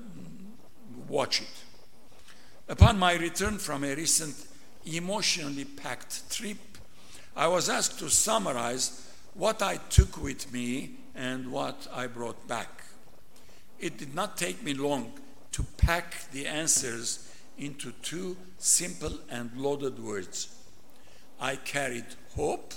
watch 1.08 1.40
it. 1.40 1.64
Upon 2.68 2.98
my 2.98 3.14
return 3.14 3.58
from 3.58 3.84
a 3.84 3.94
recent 3.94 4.34
emotionally 4.84 5.64
packed 5.64 6.30
trip, 6.30 6.58
I 7.36 7.48
was 7.48 7.68
asked 7.68 7.98
to 8.00 8.10
summarize 8.10 9.08
what 9.34 9.62
I 9.62 9.76
took 9.76 10.22
with 10.22 10.52
me 10.52 10.92
and 11.14 11.52
what 11.52 11.86
I 11.92 12.06
brought 12.06 12.48
back. 12.48 12.84
It 13.78 13.98
did 13.98 14.14
not 14.14 14.36
take 14.36 14.62
me 14.62 14.74
long 14.74 15.12
to 15.52 15.62
pack 15.76 16.30
the 16.32 16.46
answers 16.46 17.30
into 17.58 17.92
two 18.02 18.36
simple 18.58 19.18
and 19.30 19.54
loaded 19.56 19.98
words. 19.98 20.48
I 21.40 21.56
carried 21.56 22.06
hope 22.34 22.72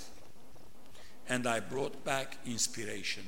and 1.30 1.46
I 1.46 1.60
brought 1.60 2.04
back 2.04 2.36
inspiration. 2.44 3.22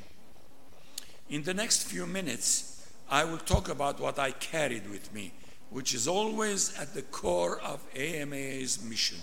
In 1.31 1.45
the 1.45 1.55
next 1.55 1.85
few 1.85 2.05
minutes, 2.05 2.87
I 3.09 3.25
will 3.25 3.39
talk 3.39 3.69
about 3.69 4.01
what 4.01 4.19
I 4.19 4.33
carried 4.33 4.91
with 4.91 5.15
me, 5.15 5.33
which 5.71 5.95
is 5.95 6.09
always 6.09 6.77
at 6.79 6.93
the 6.93 7.03
core 7.03 7.61
of 7.61 7.81
AMA's 7.97 8.83
mission 8.83 9.19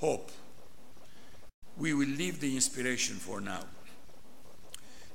hope. 0.00 0.30
We 1.76 1.92
will 1.94 2.08
leave 2.08 2.40
the 2.40 2.54
inspiration 2.54 3.16
for 3.16 3.40
now. 3.40 3.64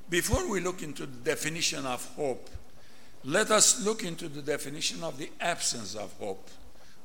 Before 0.09 0.47
we 0.49 0.59
look 0.59 0.83
into 0.83 1.05
the 1.05 1.17
definition 1.23 1.85
of 1.85 2.05
hope, 2.15 2.49
let 3.23 3.51
us 3.51 3.85
look 3.85 4.03
into 4.03 4.27
the 4.27 4.41
definition 4.41 5.01
of 5.01 5.17
the 5.17 5.31
absence 5.39 5.95
of 5.95 6.13
hope 6.19 6.49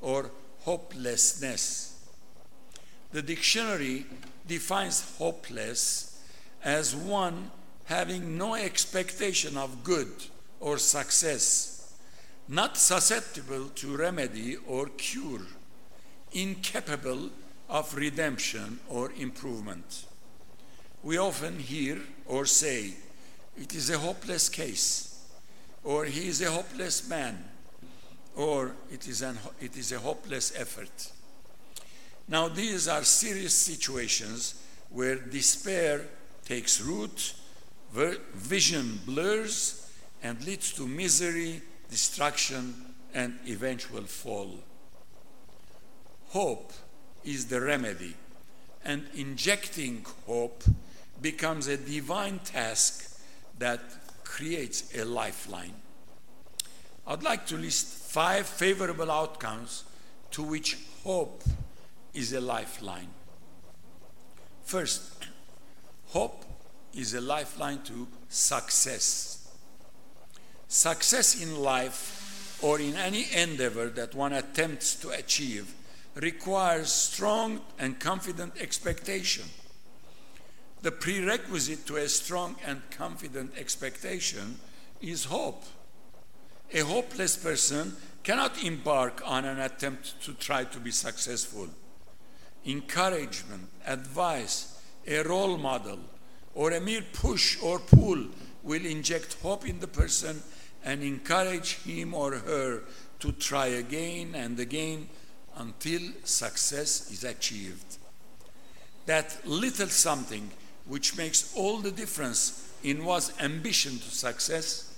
or 0.00 0.30
hopelessness. 0.60 1.87
The 3.12 3.22
dictionary 3.22 4.06
defines 4.46 5.16
hopeless 5.18 6.20
as 6.62 6.94
one 6.94 7.50
having 7.84 8.36
no 8.36 8.54
expectation 8.54 9.56
of 9.56 9.82
good 9.82 10.12
or 10.60 10.78
success, 10.78 11.94
not 12.48 12.76
susceptible 12.76 13.68
to 13.76 13.96
remedy 13.96 14.56
or 14.66 14.88
cure, 14.96 15.46
incapable 16.32 17.30
of 17.68 17.94
redemption 17.94 18.80
or 18.88 19.12
improvement. 19.12 20.04
We 21.02 21.16
often 21.16 21.58
hear 21.58 21.98
or 22.26 22.44
say, 22.44 22.94
it 23.56 23.74
is 23.74 23.90
a 23.90 23.98
hopeless 23.98 24.48
case 24.48 25.08
or 25.84 26.04
he 26.04 26.28
is 26.28 26.42
a 26.42 26.50
hopeless 26.50 27.08
man, 27.08 27.42
or 28.36 28.74
it 28.92 29.08
is, 29.08 29.22
an, 29.22 29.38
it 29.60 29.76
is 29.76 29.92
a 29.92 29.98
hopeless 29.98 30.52
effort. 30.54 31.12
Now, 32.28 32.48
these 32.48 32.88
are 32.88 33.04
serious 33.04 33.54
situations 33.54 34.62
where 34.90 35.16
despair 35.16 36.04
takes 36.44 36.80
root, 36.80 37.34
vision 37.92 39.00
blurs, 39.06 39.90
and 40.22 40.44
leads 40.44 40.72
to 40.74 40.86
misery, 40.86 41.62
destruction, 41.90 42.74
and 43.14 43.38
eventual 43.48 44.02
fall. 44.02 44.58
Hope 46.28 46.72
is 47.24 47.46
the 47.46 47.62
remedy, 47.62 48.14
and 48.84 49.06
injecting 49.14 50.04
hope 50.26 50.62
becomes 51.22 51.66
a 51.66 51.78
divine 51.78 52.40
task 52.40 53.18
that 53.58 53.80
creates 54.24 54.94
a 54.94 55.04
lifeline. 55.04 55.74
I'd 57.06 57.22
like 57.22 57.46
to 57.46 57.56
list 57.56 57.86
five 57.86 58.46
favorable 58.46 59.10
outcomes 59.10 59.84
to 60.32 60.42
which 60.42 60.76
hope 61.02 61.42
is 62.14 62.32
a 62.32 62.40
lifeline. 62.40 63.08
First, 64.64 65.26
hope 66.06 66.44
is 66.94 67.14
a 67.14 67.20
lifeline 67.20 67.82
to 67.84 68.08
success. 68.28 69.48
Success 70.68 71.42
in 71.42 71.56
life 71.56 72.58
or 72.62 72.80
in 72.80 72.94
any 72.94 73.26
endeavor 73.34 73.88
that 73.90 74.14
one 74.14 74.32
attempts 74.32 74.94
to 74.96 75.10
achieve 75.10 75.74
requires 76.14 76.90
strong 76.90 77.60
and 77.78 77.98
confident 78.00 78.54
expectation 78.60 79.44
the 80.82 80.92
prerequisite 80.92 81.86
to 81.86 81.96
a 81.96 82.08
strong 82.08 82.56
and 82.64 82.80
confident 82.90 83.52
expectation 83.56 84.58
is 85.00 85.24
hope. 85.24 85.64
A 86.72 86.80
hopeless 86.80 87.36
person 87.36 87.96
cannot 88.22 88.62
embark 88.62 89.22
on 89.24 89.44
an 89.44 89.58
attempt 89.58 90.22
to 90.22 90.34
try 90.34 90.64
to 90.64 90.78
be 90.78 90.90
successful. 90.90 91.68
Encouragement, 92.66 93.68
advice, 93.86 94.80
a 95.06 95.22
role 95.22 95.56
model, 95.56 95.98
or 96.54 96.72
a 96.72 96.80
mere 96.80 97.04
push 97.12 97.60
or 97.62 97.78
pull 97.78 98.26
will 98.62 98.84
inject 98.84 99.36
hope 99.42 99.66
in 99.66 99.80
the 99.80 99.86
person 99.86 100.42
and 100.84 101.02
encourage 101.02 101.76
him 101.82 102.14
or 102.14 102.36
her 102.36 102.82
to 103.20 103.32
try 103.32 103.66
again 103.66 104.34
and 104.34 104.58
again 104.60 105.08
until 105.56 106.00
success 106.24 107.10
is 107.10 107.24
achieved. 107.24 107.98
That 109.06 109.38
little 109.44 109.88
something 109.88 110.50
which 110.86 111.16
makes 111.16 111.54
all 111.56 111.78
the 111.78 111.90
difference 111.90 112.72
in 112.82 113.04
one's 113.04 113.32
ambition 113.40 113.98
to 113.98 114.10
success 114.10 114.94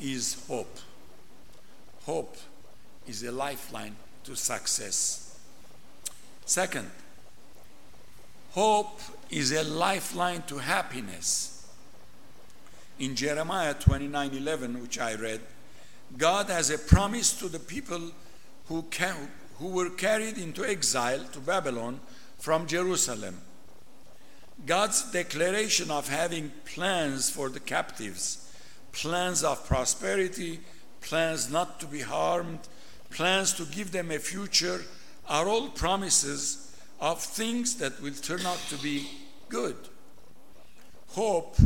is 0.00 0.44
hope. 0.48 0.78
Hope 2.04 2.36
is 3.06 3.22
a 3.22 3.32
lifeline 3.32 3.96
to 4.24 4.36
success. 4.36 5.25
Second, 6.46 6.88
hope 8.52 9.00
is 9.30 9.50
a 9.50 9.64
lifeline 9.64 10.42
to 10.42 10.58
happiness. 10.58 11.66
In 13.00 13.16
Jeremiah 13.16 13.74
29:11, 13.74 14.80
which 14.80 14.98
I 14.98 15.16
read, 15.16 15.40
God 16.16 16.48
has 16.48 16.70
a 16.70 16.78
promise 16.78 17.32
to 17.40 17.48
the 17.48 17.58
people 17.58 18.12
who, 18.68 18.84
who 19.58 19.66
were 19.66 19.90
carried 19.90 20.38
into 20.38 20.64
exile 20.64 21.24
to 21.32 21.40
Babylon 21.40 21.98
from 22.38 22.68
Jerusalem. 22.68 23.40
God's 24.64 25.10
declaration 25.10 25.90
of 25.90 26.08
having 26.08 26.52
plans 26.64 27.28
for 27.28 27.48
the 27.48 27.60
captives, 27.60 28.48
plans 28.92 29.42
of 29.42 29.66
prosperity, 29.66 30.60
plans 31.00 31.50
not 31.50 31.80
to 31.80 31.86
be 31.86 32.02
harmed, 32.02 32.60
plans 33.10 33.52
to 33.54 33.64
give 33.64 33.90
them 33.90 34.12
a 34.12 34.18
future, 34.20 34.80
are 35.28 35.48
all 35.48 35.68
promises 35.68 36.76
of 37.00 37.20
things 37.20 37.76
that 37.76 38.00
will 38.00 38.14
turn 38.14 38.44
out 38.46 38.60
to 38.70 38.76
be 38.76 39.08
good. 39.48 39.76
Hope 41.08 41.56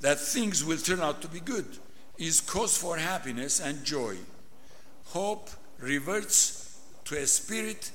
that 0.00 0.18
things 0.18 0.64
will 0.64 0.78
turn 0.78 1.00
out 1.00 1.20
to 1.22 1.28
be 1.28 1.40
good 1.40 1.66
is 2.16 2.40
cause 2.40 2.76
for 2.76 2.96
happiness 2.96 3.60
and 3.60 3.84
joy. 3.84 4.16
Hope 5.06 5.48
reverts 5.78 6.80
to 7.04 7.16
a 7.16 7.26
spirit 7.26 7.90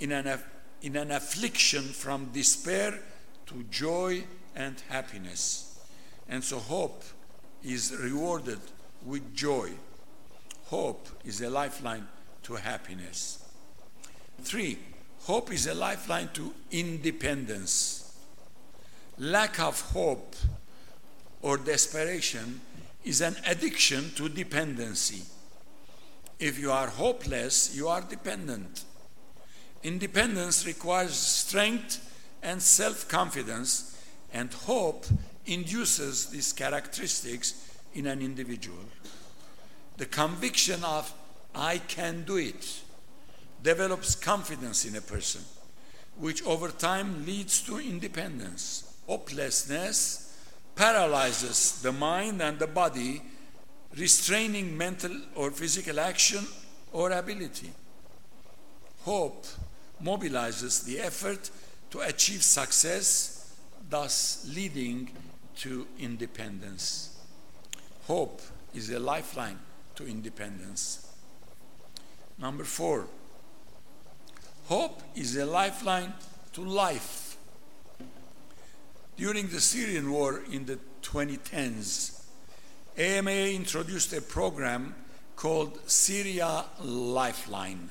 in 0.00 0.12
an 0.12 0.40
in 0.82 0.96
an 0.96 1.10
affliction 1.10 1.82
from 1.82 2.26
despair 2.26 2.98
to 3.46 3.64
joy 3.64 4.22
and 4.54 4.80
happiness. 4.88 5.80
And 6.28 6.44
so 6.44 6.58
hope 6.58 7.02
is 7.64 7.96
rewarded 8.00 8.60
with 9.04 9.34
joy. 9.34 9.70
Hope 10.66 11.08
is 11.24 11.40
a 11.40 11.50
lifeline 11.50 12.06
to 12.44 12.54
happiness. 12.54 13.47
Three, 14.42 14.78
hope 15.20 15.52
is 15.52 15.66
a 15.66 15.74
lifeline 15.74 16.28
to 16.34 16.54
independence. 16.70 18.16
Lack 19.18 19.60
of 19.60 19.80
hope 19.80 20.36
or 21.42 21.56
desperation 21.56 22.60
is 23.04 23.20
an 23.20 23.36
addiction 23.46 24.10
to 24.16 24.28
dependency. 24.28 25.22
If 26.38 26.58
you 26.58 26.70
are 26.70 26.86
hopeless, 26.86 27.74
you 27.74 27.88
are 27.88 28.00
dependent. 28.00 28.84
Independence 29.82 30.66
requires 30.66 31.14
strength 31.14 32.04
and 32.42 32.62
self 32.62 33.08
confidence, 33.08 34.00
and 34.32 34.52
hope 34.52 35.06
induces 35.46 36.26
these 36.26 36.52
characteristics 36.52 37.68
in 37.94 38.06
an 38.06 38.20
individual. 38.20 38.84
The 39.96 40.06
conviction 40.06 40.84
of, 40.84 41.12
I 41.54 41.78
can 41.78 42.22
do 42.22 42.36
it, 42.36 42.82
develops 43.62 44.14
confidence 44.14 44.84
in 44.84 44.96
a 44.96 45.00
person, 45.00 45.42
which 46.16 46.44
over 46.44 46.68
time 46.68 47.26
leads 47.26 47.60
to 47.62 47.78
independence. 47.78 48.96
Hopelessness 49.06 50.36
paralyzes 50.76 51.82
the 51.82 51.92
mind 51.92 52.40
and 52.40 52.58
the 52.58 52.66
body, 52.66 53.22
restraining 53.96 54.76
mental 54.76 55.10
or 55.34 55.50
physical 55.50 55.98
action 55.98 56.46
or 56.92 57.10
ability. 57.10 57.70
Hope 59.02 59.46
mobilizes 60.02 60.84
the 60.84 61.00
effort 61.00 61.50
to 61.90 62.00
achieve 62.00 62.42
success, 62.42 63.56
thus 63.88 64.46
leading 64.54 65.10
to 65.56 65.86
independence. 65.98 67.16
Hope 68.06 68.40
is 68.74 68.90
a 68.90 68.98
lifeline 68.98 69.58
to 69.96 70.06
independence. 70.06 71.12
Number 72.38 72.64
four, 72.64 73.06
hope 74.68 75.00
is 75.14 75.34
a 75.34 75.46
lifeline 75.46 76.12
to 76.52 76.60
life. 76.60 77.38
During 79.16 79.48
the 79.48 79.60
Syrian 79.60 80.12
war 80.12 80.42
in 80.52 80.66
the 80.66 80.78
2010s, 81.00 82.22
AMA 82.98 83.30
introduced 83.30 84.12
a 84.12 84.20
program 84.20 84.94
called 85.36 85.78
Syria 85.86 86.66
Lifeline. 86.82 87.88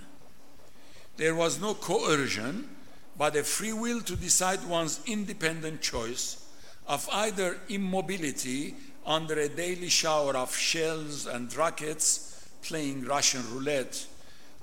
There 1.18 1.34
was 1.34 1.60
no 1.60 1.74
coercion, 1.74 2.70
but 3.18 3.36
a 3.36 3.44
free 3.44 3.74
will 3.74 4.02
to 4.02 4.16
decide 4.16 4.64
one's 4.66 5.00
independent 5.08 5.82
choice 5.82 6.46
of 6.88 7.10
either 7.12 7.58
immobility 7.70 8.76
under 9.04 9.34
a 9.40 9.50
daily 9.50 9.90
shower 9.90 10.38
of 10.38 10.56
shells 10.56 11.26
and 11.26 11.54
rockets 11.56 12.48
playing 12.62 13.04
Russian 13.04 13.42
roulette, 13.52 14.06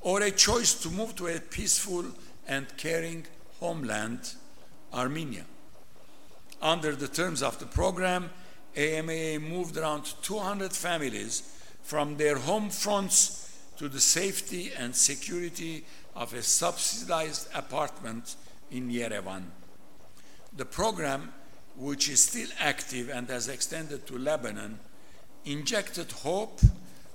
or 0.05 0.23
a 0.23 0.31
choice 0.31 0.75
to 0.75 0.91
move 0.91 1.17
to 1.17 1.27
a 1.27 1.41
peaceful 1.41 2.05
and 2.47 2.67
caring 2.77 3.27
homeland, 3.59 4.35
Armenia. 4.93 5.45
Under 6.61 6.95
the 6.95 7.09
terms 7.09 7.43
of 7.43 7.59
the 7.59 7.67
program, 7.67 8.31
AMA 8.77 9.39
moved 9.41 9.77
around 9.77 10.05
200 10.23 10.73
families 10.73 11.43
from 11.83 12.17
their 12.17 12.37
home 12.37 12.71
fronts 12.71 13.59
to 13.79 13.89
the 13.89 14.01
safety 14.01 14.73
and 14.79 14.95
security 14.95 15.85
of 16.15 16.35
a 16.35 16.43
subsidized 16.43 17.49
apartment 17.55 18.37
in 18.71 18.91
Yerevan. 18.91 19.45
The 20.57 20.65
program, 20.65 21.33
which 21.77 22.09
is 22.09 22.21
still 22.21 22.49
active 22.61 23.09
and 23.09 23.29
has 23.29 23.49
extended 23.49 24.07
to 24.07 24.19
Lebanon, 24.19 24.79
injected 25.45 26.13
hope 26.13 26.61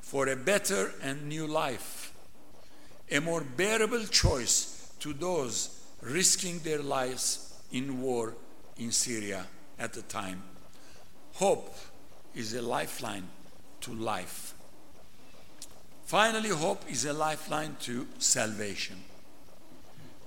for 0.02 0.28
a 0.28 0.36
better 0.36 0.93
and 1.02 1.28
new 1.30 1.47
life, 1.47 1.98
a 3.12 3.19
more 3.19 3.41
bearable 3.41 4.06
choice 4.06 4.91
to 5.00 5.13
those 5.13 5.82
risking 6.02 6.60
their 6.60 6.82
lives 6.82 7.54
in 7.72 8.02
war 8.02 8.36
in 8.78 8.91
Syria 8.91 9.45
at 9.78 9.93
the 9.93 10.02
time. 10.04 10.43
Hope 11.34 11.76
is 12.36 12.54
a 12.54 12.62
lifeline 12.62 13.28
to 13.82 13.93
life. 13.93 14.54
Finally, 16.06 16.50
hope 16.50 16.84
is 16.89 17.06
a 17.06 17.13
lifeline 17.13 17.76
to 17.82 18.08
salvation. 18.17 18.98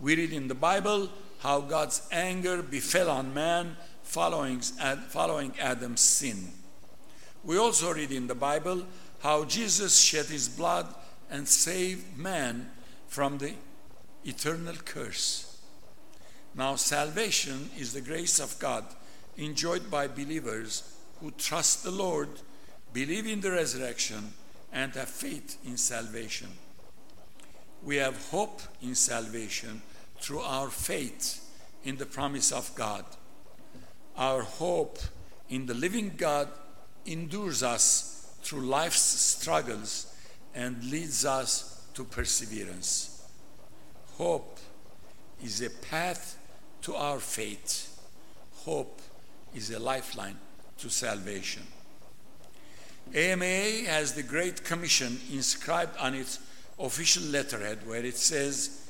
We 0.01 0.17
read 0.17 0.33
in 0.33 0.49
the 0.49 0.55
Bible 0.55 1.11
how 1.41 1.61
God's 1.61 2.07
anger 2.13 2.63
befell 2.63 3.11
on 3.11 3.35
man 3.35 3.77
following, 4.03 4.61
following 4.61 5.53
Adam's 5.59 6.01
sin. 6.01 6.53
We 7.45 7.59
also 7.59 7.93
read 7.93 8.13
in 8.13 8.29
the 8.29 8.35
Bible 8.35 8.87
how 9.21 9.45
Jesus 9.45 9.99
shed 9.99 10.27
his 10.27 10.49
blood 10.49 10.87
and 11.33 11.49
save 11.49 12.17
man 12.17 12.71
from 13.09 13.39
the 13.39 13.55
eternal 14.25 14.77
curse. 14.85 15.59
Now, 16.55 16.77
salvation 16.77 17.71
is 17.79 17.95
the 17.95 18.03
grace 18.03 18.39
of 18.39 18.59
God 18.59 18.85
enjoyed 19.39 19.91
by 19.91 20.09
believers 20.09 20.95
who 21.21 21.31
trust 21.31 21.85
the 21.85 21.91
Lord, 21.91 22.29
believe 22.93 23.27
in 23.27 23.41
the 23.41 23.51
resurrection, 23.51 24.35
and 24.71 24.93
have 24.93 25.09
faith 25.09 25.57
in 25.65 25.79
salvation. 25.79 26.49
We 27.83 27.97
have 27.97 28.29
hope 28.31 28.61
in 28.83 28.95
salvation 28.95 29.81
through 30.21 30.41
our 30.41 30.69
faith 30.69 31.41
in 31.83 31.97
the 31.97 32.07
promise 32.07 32.53
of 32.53 32.75
God. 32.75 33.07
Our 34.19 34.43
hope 34.43 34.99
in 35.49 35.65
the 35.65 35.75
living 35.75 36.13
God 36.19 36.49
endures 37.07 37.63
us 37.63 38.37
through 38.43 38.67
life's 38.67 39.01
struggles 39.01 40.12
and 40.55 40.83
leads 40.85 41.25
us 41.25 41.87
to 41.95 42.05
perseverance. 42.05 43.25
Hope 44.17 44.59
is 45.43 45.61
a 45.63 45.71
path 45.71 46.39
to 46.83 46.95
our 46.95 47.19
faith. 47.19 48.01
Hope 48.65 49.01
is 49.55 49.71
a 49.71 49.79
lifeline 49.79 50.39
to 50.79 50.89
salvation. 50.89 51.63
AMA 53.15 53.87
has 53.87 54.15
the 54.15 54.23
Great 54.23 54.65
Commission 54.65 55.21
inscribed 55.31 55.97
on 55.99 56.15
its 56.15 56.39
official 56.79 57.25
letterhead 57.25 57.87
where 57.87 58.05
it 58.05 58.17
says, 58.17 58.87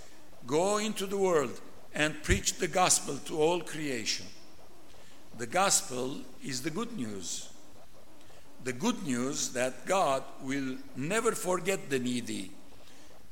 Go 0.47 0.79
into 0.79 1.07
the 1.07 1.17
world 1.17 1.61
and 1.95 2.23
preach 2.23 2.55
the 2.55 2.69
gospel 2.69 3.17
to 3.27 3.41
all 3.41 3.61
creation. 3.61 4.27
The 5.39 5.47
gospel 5.47 6.19
is 6.45 6.63
the 6.63 6.71
good 6.71 6.97
news. 6.97 7.49
The 8.65 8.73
good 8.73 9.03
news 9.03 9.51
that 9.51 9.87
God 9.87 10.23
will 10.41 10.77
never 10.95 11.33
forget 11.33 11.91
the 11.91 11.99
needy. 11.99 12.53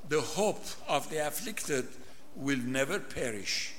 The 0.09 0.21
hope 0.21 0.65
of 0.89 1.09
the 1.09 1.25
afflicted 1.27 1.87
will 2.35 2.59
never 2.59 2.99
perish. 2.99 3.75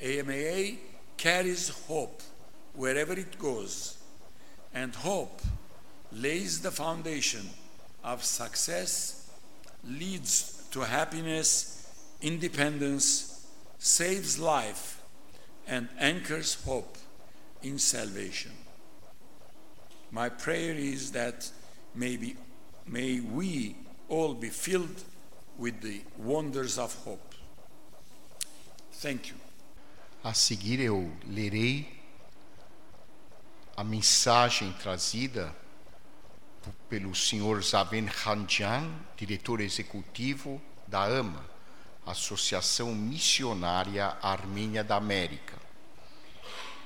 AMA 0.00 0.76
carries 1.16 1.70
hope 1.86 2.20
wherever 2.74 3.14
it 3.14 3.38
goes, 3.38 3.96
and 4.74 4.94
hope 4.94 5.40
lays 6.10 6.60
the 6.60 6.70
foundation 6.70 7.48
of 8.04 8.22
success, 8.22 9.30
leads 9.84 10.64
to 10.72 10.80
happiness, 10.80 11.88
independence, 12.20 13.46
saves 13.78 14.38
life, 14.38 15.00
and 15.66 15.88
anchors 15.98 16.62
hope 16.64 16.98
in 17.62 17.78
salvation. 17.78 18.52
My 20.12 20.28
prayer 20.28 20.74
is 20.74 21.10
that 21.12 21.50
maybe, 21.94 22.36
may 22.86 23.20
we 23.20 23.74
all 24.10 24.34
be 24.34 24.50
filled 24.50 25.02
with 25.56 25.80
the 25.80 26.02
wonders 26.18 26.78
of 26.78 26.94
hope. 27.02 27.34
Thank 28.92 29.30
you. 29.30 29.36
A 30.22 30.34
seguir 30.34 30.80
eu 30.80 31.10
lerei 31.26 31.88
a 33.74 33.82
mensagem 33.82 34.70
trazida 34.74 35.52
pelo 36.90 37.14
senhor 37.14 37.62
Zaven 37.62 38.06
Khanjan, 38.06 38.92
diretor 39.16 39.62
executivo 39.62 40.60
da 40.86 41.04
AMA, 41.04 41.42
Associação 42.04 42.94
Missionária 42.94 44.14
Armênia 44.22 44.84
da 44.84 44.96
América, 44.96 45.56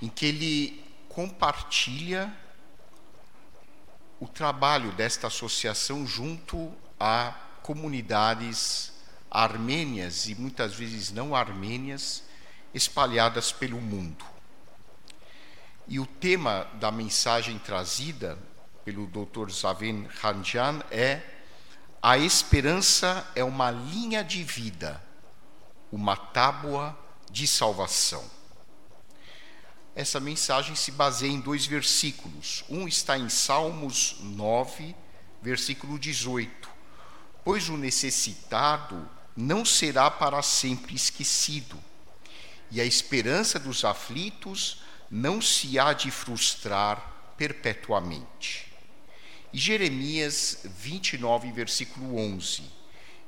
em 0.01 0.09
que 0.09 0.27
ele 0.27 0.85
compartilha 1.09 2.33
o 4.18 4.26
trabalho 4.26 4.92
desta 4.92 5.26
associação 5.26 6.07
junto 6.07 6.72
a 6.98 7.35
comunidades 7.62 8.92
armênias 9.31 10.29
e 10.29 10.35
muitas 10.35 10.74
vezes 10.74 11.11
não 11.11 11.35
armênias 11.35 12.22
espalhadas 12.72 13.52
pelo 13.52 13.81
mundo. 13.81 14.24
E 15.88 16.00
o 16.00 16.07
tema 16.07 16.66
da 16.74 16.90
mensagem 16.90 17.59
trazida 17.59 18.38
pelo 18.85 19.07
Dr. 19.07 19.50
Zaven 19.50 20.05
Khanjan 20.05 20.81
é 20.90 21.22
a 22.02 22.16
esperança 22.18 23.29
é 23.35 23.42
uma 23.42 23.70
linha 23.70 24.22
de 24.22 24.42
vida, 24.42 25.02
uma 25.90 26.16
tábua 26.16 26.96
de 27.31 27.46
salvação. 27.46 28.36
Essa 29.97 30.21
mensagem 30.21 30.75
se 30.75 30.91
baseia 30.91 31.33
em 31.33 31.41
dois 31.41 31.65
versículos. 31.65 32.63
Um 32.69 32.87
está 32.87 33.17
em 33.19 33.31
Salmos 33.31 34.17
9, 34.21 34.95
versículo 35.41 35.99
18. 35.99 36.69
Pois 37.43 37.71
o 37.71 37.79
necessitado 37.79 39.09
não 39.35 39.65
será 39.65 40.11
para 40.11 40.43
sempre 40.43 40.95
esquecido, 40.95 41.83
e 42.71 42.79
a 42.79 42.85
esperança 42.85 43.59
dos 43.59 43.87
aflitos 43.87 44.83
não 45.11 45.40
se 45.40 45.79
há 45.79 45.94
de 45.94 46.11
frustrar 46.11 47.33
perpetuamente. 47.38 48.71
E 49.51 49.57
Jeremias 49.57 50.59
29, 50.65 51.53
versículo 51.53 52.19
11: 52.19 52.65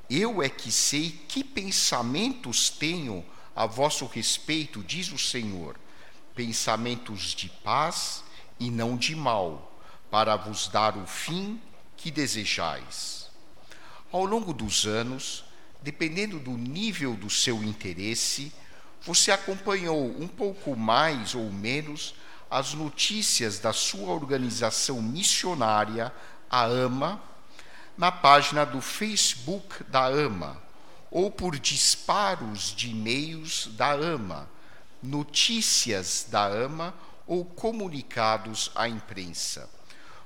Eu 0.07 0.43
é 0.43 0.49
que 0.49 0.71
sei 0.71 1.19
que 1.27 1.43
pensamentos 1.43 2.69
tenho 2.69 3.25
a 3.55 3.65
vosso 3.65 4.05
respeito, 4.05 4.83
diz 4.83 5.11
o 5.11 5.17
Senhor, 5.17 5.75
pensamentos 6.39 7.35
de 7.35 7.49
paz 7.49 8.23
e 8.57 8.71
não 8.71 8.95
de 8.95 9.13
mal, 9.13 9.77
para 10.09 10.37
vos 10.37 10.69
dar 10.69 10.95
o 10.95 11.05
fim 11.05 11.61
que 11.97 12.09
desejais. 12.09 13.29
Ao 14.09 14.23
longo 14.23 14.53
dos 14.53 14.85
anos, 14.85 15.43
dependendo 15.81 16.39
do 16.39 16.51
nível 16.51 17.13
do 17.13 17.29
seu 17.29 17.61
interesse, 17.61 18.53
você 19.01 19.31
acompanhou 19.31 20.15
um 20.17 20.29
pouco 20.29 20.77
mais 20.77 21.35
ou 21.35 21.51
menos 21.51 22.15
as 22.49 22.73
notícias 22.73 23.59
da 23.59 23.73
sua 23.73 24.13
organização 24.13 25.01
missionária, 25.01 26.09
a 26.49 26.63
AMA, 26.63 27.21
na 27.97 28.13
página 28.13 28.65
do 28.65 28.79
Facebook 28.79 29.83
da 29.89 30.05
AMA, 30.05 30.55
ou 31.11 31.29
por 31.29 31.59
disparos 31.59 32.73
de 32.73 32.91
e-mails 32.91 33.67
da 33.73 33.91
AMA, 33.91 34.47
notícias 35.01 36.27
da 36.29 36.45
AMA 36.45 36.93
ou 37.25 37.45
comunicados 37.45 38.71
à 38.75 38.87
imprensa. 38.87 39.69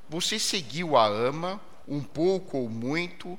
Você 0.10 0.40
seguiu 0.40 0.96
a 0.96 1.06
AMA, 1.06 1.62
um 1.88 2.02
pouco 2.02 2.58
ou 2.58 2.70
muito, 2.70 3.38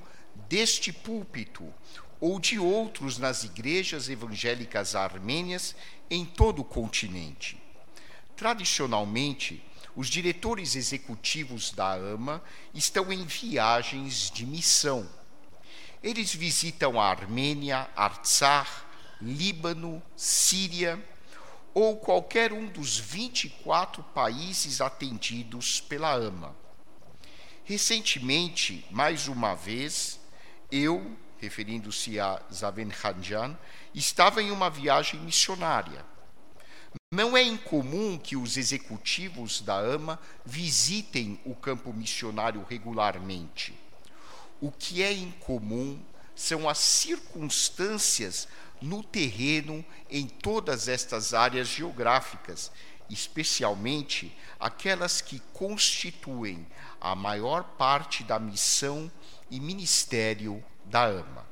deste 0.49 0.93
púlpito 0.93 1.73
ou 2.21 2.39
de 2.39 2.59
outros 2.59 3.19
nas 3.19 3.45
igrejas 3.45 4.09
evangélicas 4.09 4.95
armênias 4.95 5.75
em 6.11 6.25
todo 6.25 6.61
o 6.61 6.65
continente. 6.65 7.61
Tradicionalmente, 8.37 9.63
os 9.97 10.09
diretores 10.09 10.75
executivos 10.75 11.71
da 11.71 11.95
AMA 11.95 12.43
estão 12.75 13.13
em 13.13 13.25
viagens 13.25 14.31
de 14.31 14.45
missão. 14.45 15.09
Eles 16.03 16.35
visitam 16.35 17.01
a 17.01 17.09
Armênia, 17.09 17.89
Artsar, 17.97 18.87
Líbano, 19.23 20.03
Síria 20.17 21.03
ou 21.75 21.97
qualquer 21.97 22.53
um 22.53 22.67
dos 22.67 22.97
24 22.97 24.03
países 24.15 24.81
atendidos 24.81 25.81
pela 25.81 26.15
AMA. 26.15 26.55
Recentemente, 27.65 28.87
mais 28.91 29.27
uma 29.27 29.55
vez, 29.55 30.21
eu, 30.71 31.17
referindo-se 31.39 32.21
a 32.21 32.41
Zaven 32.53 32.89
Khanjan, 32.89 33.59
estava 33.93 34.41
em 34.41 34.53
uma 34.53 34.71
viagem 34.71 35.19
missionária. 35.21 36.05
Não 37.13 37.37
é 37.37 37.43
incomum 37.43 38.19
que 38.19 38.37
os 38.37 38.57
executivos 38.57 39.61
da 39.61 39.77
AMA 39.77 40.21
visitem 40.45 41.41
o 41.45 41.55
campo 41.55 41.93
missionário 41.93 42.65
regularmente. 42.69 43.75
O 44.61 44.71
que 44.71 45.03
é 45.03 45.13
incomum 45.13 46.01
são 46.35 46.69
as 46.69 46.79
circunstâncias 46.79 48.49
no 48.81 49.03
terreno 49.03 49.85
em 50.11 50.27
todas 50.27 50.89
estas 50.89 51.33
áreas 51.35 51.69
geográficas, 51.69 52.71
especialmente 53.09 54.37
aquelas 54.59 55.21
que 55.21 55.41
constituem 55.53 56.67
a 57.01 57.15
maior 57.15 57.65
parte 57.77 58.25
da 58.25 58.39
missão 58.39 59.11
e 59.51 59.61
ministério 59.61 60.63
da 60.85 61.05
AMA. 61.05 61.47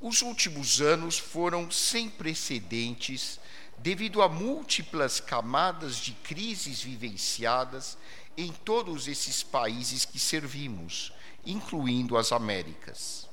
Os 0.00 0.22
últimos 0.22 0.80
anos 0.80 1.18
foram 1.18 1.70
sem 1.70 2.08
precedentes 2.08 3.40
devido 3.78 4.22
a 4.22 4.28
múltiplas 4.28 5.20
camadas 5.20 5.96
de 5.96 6.12
crises 6.12 6.82
vivenciadas 6.82 7.96
em 8.36 8.52
todos 8.52 9.08
esses 9.08 9.42
países 9.42 10.04
que 10.04 10.18
servimos, 10.18 11.12
incluindo 11.44 12.16
as 12.16 12.32
Américas. 12.32 13.25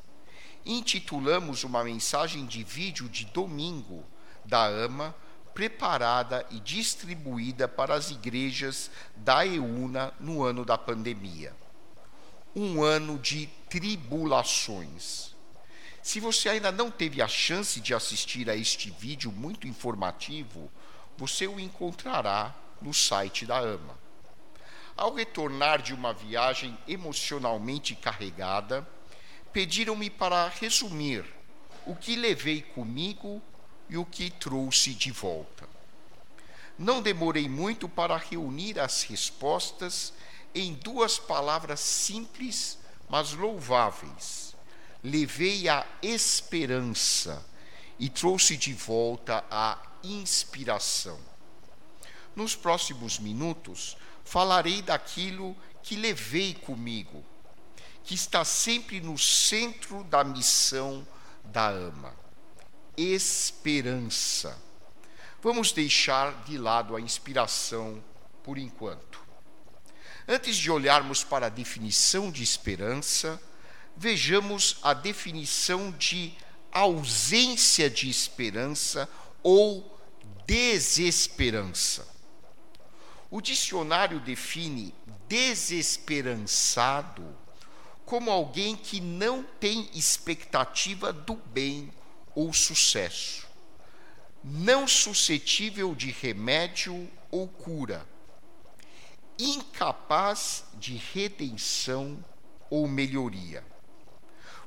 Intitulamos 0.65 1.63
uma 1.63 1.83
mensagem 1.83 2.45
de 2.45 2.63
vídeo 2.63 3.09
de 3.09 3.25
domingo 3.25 4.05
da 4.45 4.65
AMA, 4.65 5.13
preparada 5.53 6.45
e 6.49 6.59
distribuída 6.59 7.67
para 7.67 7.93
as 7.93 8.11
igrejas 8.11 8.89
da 9.15 9.45
EUNA 9.45 10.13
no 10.19 10.41
ano 10.43 10.63
da 10.63 10.77
pandemia. 10.77 11.53
Um 12.55 12.81
ano 12.81 13.19
de 13.19 13.47
tribulações. 13.69 15.35
Se 16.01 16.19
você 16.19 16.49
ainda 16.49 16.71
não 16.71 16.91
teve 16.91 17.21
a 17.21 17.27
chance 17.27 17.79
de 17.79 17.93
assistir 17.93 18.49
a 18.49 18.55
este 18.55 18.89
vídeo 18.89 19.31
muito 19.31 19.67
informativo, 19.67 20.71
você 21.17 21.47
o 21.47 21.59
encontrará 21.59 22.53
no 22.81 22.93
site 22.93 23.45
da 23.45 23.57
AMA. 23.57 23.97
Ao 24.95 25.13
retornar 25.13 25.81
de 25.81 25.93
uma 25.93 26.13
viagem 26.13 26.77
emocionalmente 26.87 27.95
carregada, 27.95 28.87
pediram-me 29.53 30.09
para 30.09 30.49
resumir 30.49 31.23
o 31.85 31.95
que 31.95 32.15
levei 32.15 32.61
comigo 32.61 33.41
e 33.87 33.97
o 33.97 34.05
que 34.05 34.31
trouxe 34.31 34.93
de 34.93 35.11
volta. 35.11 35.69
Não 36.77 37.01
demorei 37.01 37.47
muito 37.47 37.87
para 37.87 38.17
reunir 38.17 38.79
as 38.79 39.03
respostas 39.03 40.11
em 40.55 40.73
duas 40.73 41.19
palavras 41.19 41.79
simples, 41.79 42.79
mas 43.07 43.33
louváveis. 43.33 44.55
Levei 45.03 45.69
a 45.69 45.85
esperança 46.01 47.45
e 47.99 48.09
trouxe 48.09 48.57
de 48.57 48.73
volta 48.73 49.45
a 49.51 49.77
inspiração. 50.03 51.19
Nos 52.35 52.55
próximos 52.55 53.19
minutos, 53.19 53.95
falarei 54.23 54.81
daquilo 54.81 55.55
que 55.83 55.95
levei 55.95 56.55
comigo, 56.55 57.23
que 58.03 58.13
está 58.13 58.43
sempre 58.43 58.99
no 58.99 59.17
centro 59.17 60.03
da 60.03 60.23
missão 60.23 61.07
da 61.45 61.69
AMA: 61.69 62.13
esperança. 62.97 64.61
Vamos 65.41 65.71
deixar 65.71 66.43
de 66.43 66.57
lado 66.57 66.95
a 66.95 67.01
inspiração 67.01 68.03
por 68.43 68.57
enquanto. 68.57 69.21
Antes 70.27 70.55
de 70.55 70.71
olharmos 70.71 71.23
para 71.23 71.47
a 71.47 71.49
definição 71.49 72.31
de 72.31 72.43
esperança, 72.43 73.41
vejamos 73.95 74.77
a 74.81 74.93
definição 74.93 75.91
de 75.91 76.33
ausência 76.71 77.89
de 77.89 78.09
esperança 78.09 79.09
ou 79.41 79.99
desesperança. 80.45 82.07
O 83.29 83.41
dicionário 83.41 84.21
define 84.21 84.95
desesperançado 85.27 87.42
como 88.05 88.29
alguém 88.29 88.75
que 88.75 88.99
não 88.99 89.43
tem 89.59 89.89
expectativa 89.93 91.13
do 91.13 91.35
bem 91.35 91.91
ou 92.35 92.51
sucesso, 92.53 93.47
não 94.43 94.87
suscetível 94.87 95.95
de 95.95 96.11
remédio 96.11 97.09
ou 97.31 97.47
cura, 97.47 98.07
incapaz 99.39 100.65
de 100.75 100.95
redenção 101.13 102.23
ou 102.69 102.87
melhoria. 102.87 103.63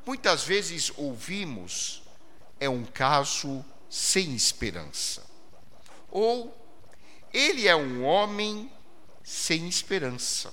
Muitas 0.04 0.44
vezes 0.44 0.92
ouvimos 0.96 2.02
é 2.60 2.68
um 2.68 2.84
caso 2.84 3.64
sem 3.90 4.34
esperança. 4.34 5.24
Ou 6.10 6.56
ele 7.32 7.68
é 7.68 7.76
um 7.76 8.04
homem 8.04 8.70
sem 9.22 9.68
esperança. 9.68 10.52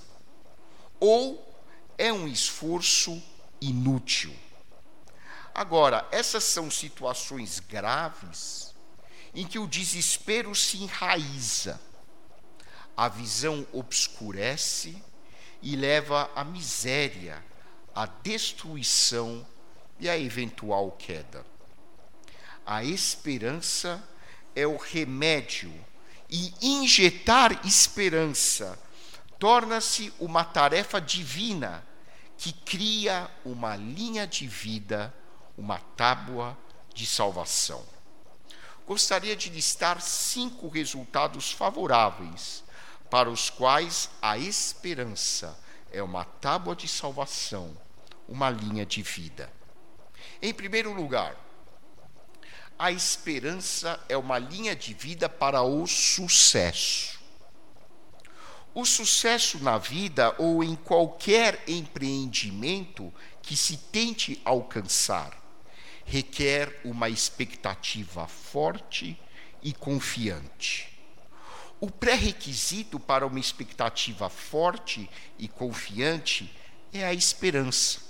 Ou 0.98 1.53
é 1.96 2.12
um 2.12 2.26
esforço 2.26 3.22
inútil. 3.60 4.34
Agora, 5.54 6.06
essas 6.10 6.44
são 6.44 6.70
situações 6.70 7.60
graves 7.60 8.74
em 9.34 9.46
que 9.46 9.58
o 9.58 9.66
desespero 9.66 10.54
se 10.54 10.78
enraiza 10.78 11.80
a 12.96 13.08
visão 13.08 13.66
obscurece 13.72 14.96
e 15.60 15.74
leva 15.74 16.30
à 16.34 16.44
miséria, 16.44 17.44
à 17.94 18.06
destruição 18.06 19.46
e 19.98 20.08
à 20.08 20.18
eventual 20.18 20.92
queda. 20.92 21.44
A 22.64 22.84
esperança 22.84 24.02
é 24.54 24.66
o 24.66 24.76
remédio 24.76 25.72
e 26.30 26.54
injetar 26.62 27.66
esperança 27.66 28.78
torna-se 29.44 30.10
uma 30.18 30.42
tarefa 30.42 30.98
divina 30.98 31.86
que 32.38 32.50
cria 32.50 33.30
uma 33.44 33.76
linha 33.76 34.26
de 34.26 34.46
vida, 34.46 35.12
uma 35.54 35.78
tábua 35.78 36.56
de 36.94 37.04
salvação. 37.04 37.84
Gostaria 38.86 39.36
de 39.36 39.50
listar 39.50 40.00
cinco 40.00 40.66
resultados 40.68 41.52
favoráveis 41.52 42.64
para 43.10 43.28
os 43.28 43.50
quais 43.50 44.08
a 44.22 44.38
esperança 44.38 45.54
é 45.92 46.02
uma 46.02 46.24
tábua 46.24 46.74
de 46.74 46.88
salvação, 46.88 47.76
uma 48.26 48.48
linha 48.48 48.86
de 48.86 49.02
vida. 49.02 49.52
Em 50.40 50.54
primeiro 50.54 50.90
lugar, 50.94 51.36
a 52.78 52.90
esperança 52.90 54.02
é 54.08 54.16
uma 54.16 54.38
linha 54.38 54.74
de 54.74 54.94
vida 54.94 55.28
para 55.28 55.60
o 55.60 55.86
sucesso. 55.86 57.13
O 58.74 58.84
sucesso 58.84 59.62
na 59.62 59.78
vida 59.78 60.34
ou 60.38 60.62
em 60.64 60.74
qualquer 60.74 61.62
empreendimento 61.68 63.12
que 63.40 63.56
se 63.56 63.76
tente 63.76 64.40
alcançar 64.44 65.44
requer 66.04 66.80
uma 66.84 67.08
expectativa 67.08 68.26
forte 68.26 69.18
e 69.62 69.72
confiante. 69.72 70.92
O 71.80 71.90
pré-requisito 71.90 73.00
para 73.00 73.26
uma 73.26 73.40
expectativa 73.40 74.28
forte 74.28 75.08
e 75.38 75.48
confiante 75.48 76.52
é 76.92 77.04
a 77.04 77.12
esperança. 77.12 78.00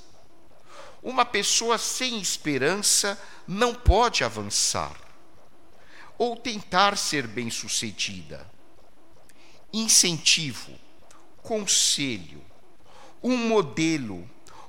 Uma 1.02 1.24
pessoa 1.24 1.78
sem 1.78 2.20
esperança 2.20 3.20
não 3.46 3.74
pode 3.74 4.24
avançar 4.24 4.96
ou 6.16 6.36
tentar 6.36 6.96
ser 6.96 7.26
bem-sucedida. 7.26 8.53
Incentivo, 9.76 10.70
conselho, 11.42 12.40
um 13.20 13.36
modelo 13.36 14.24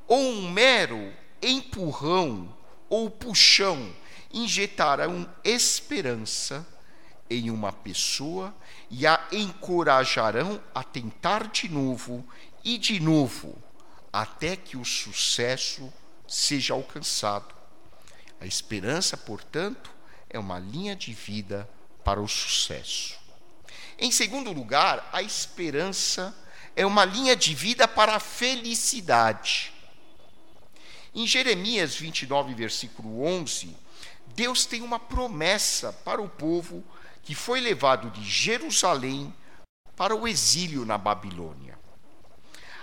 ou 0.07 0.17
um 0.17 0.49
mero 0.51 1.13
empurrão 1.39 2.51
ou 2.89 3.11
puxão 3.11 3.93
injetarão 4.33 5.31
esperança 5.43 6.67
em 7.29 7.51
uma 7.51 7.71
pessoa 7.71 8.51
e 8.89 9.05
a 9.05 9.27
encorajarão 9.31 10.59
a 10.73 10.83
tentar 10.83 11.49
de 11.49 11.69
novo 11.69 12.27
e 12.63 12.79
de 12.79 12.99
novo, 12.99 13.55
até 14.11 14.55
que 14.55 14.75
o 14.75 14.83
sucesso 14.83 15.93
seja 16.27 16.73
alcançado. 16.73 17.53
A 18.41 18.47
esperança, 18.47 19.15
portanto, 19.15 19.91
é 20.27 20.39
uma 20.39 20.57
linha 20.57 20.95
de 20.95 21.13
vida 21.13 21.69
para 22.03 22.19
o 22.19 22.27
sucesso. 22.27 23.23
Em 23.97 24.11
segundo 24.11 24.51
lugar, 24.51 25.09
a 25.13 25.21
esperança 25.21 26.35
é 26.75 26.85
uma 26.85 27.05
linha 27.05 27.35
de 27.35 27.55
vida 27.55 27.87
para 27.87 28.15
a 28.15 28.19
felicidade. 28.19 29.73
Em 31.13 31.25
Jeremias 31.25 31.95
29, 31.95 32.53
versículo 32.53 33.23
11, 33.23 33.75
Deus 34.35 34.65
tem 34.65 34.81
uma 34.81 34.99
promessa 34.99 35.93
para 35.93 36.21
o 36.21 36.27
povo 36.27 36.83
que 37.23 37.33
foi 37.33 37.61
levado 37.61 38.09
de 38.09 38.23
Jerusalém 38.23 39.33
para 39.95 40.13
o 40.13 40.27
exílio 40.27 40.85
na 40.85 40.97
Babilônia. 40.97 41.79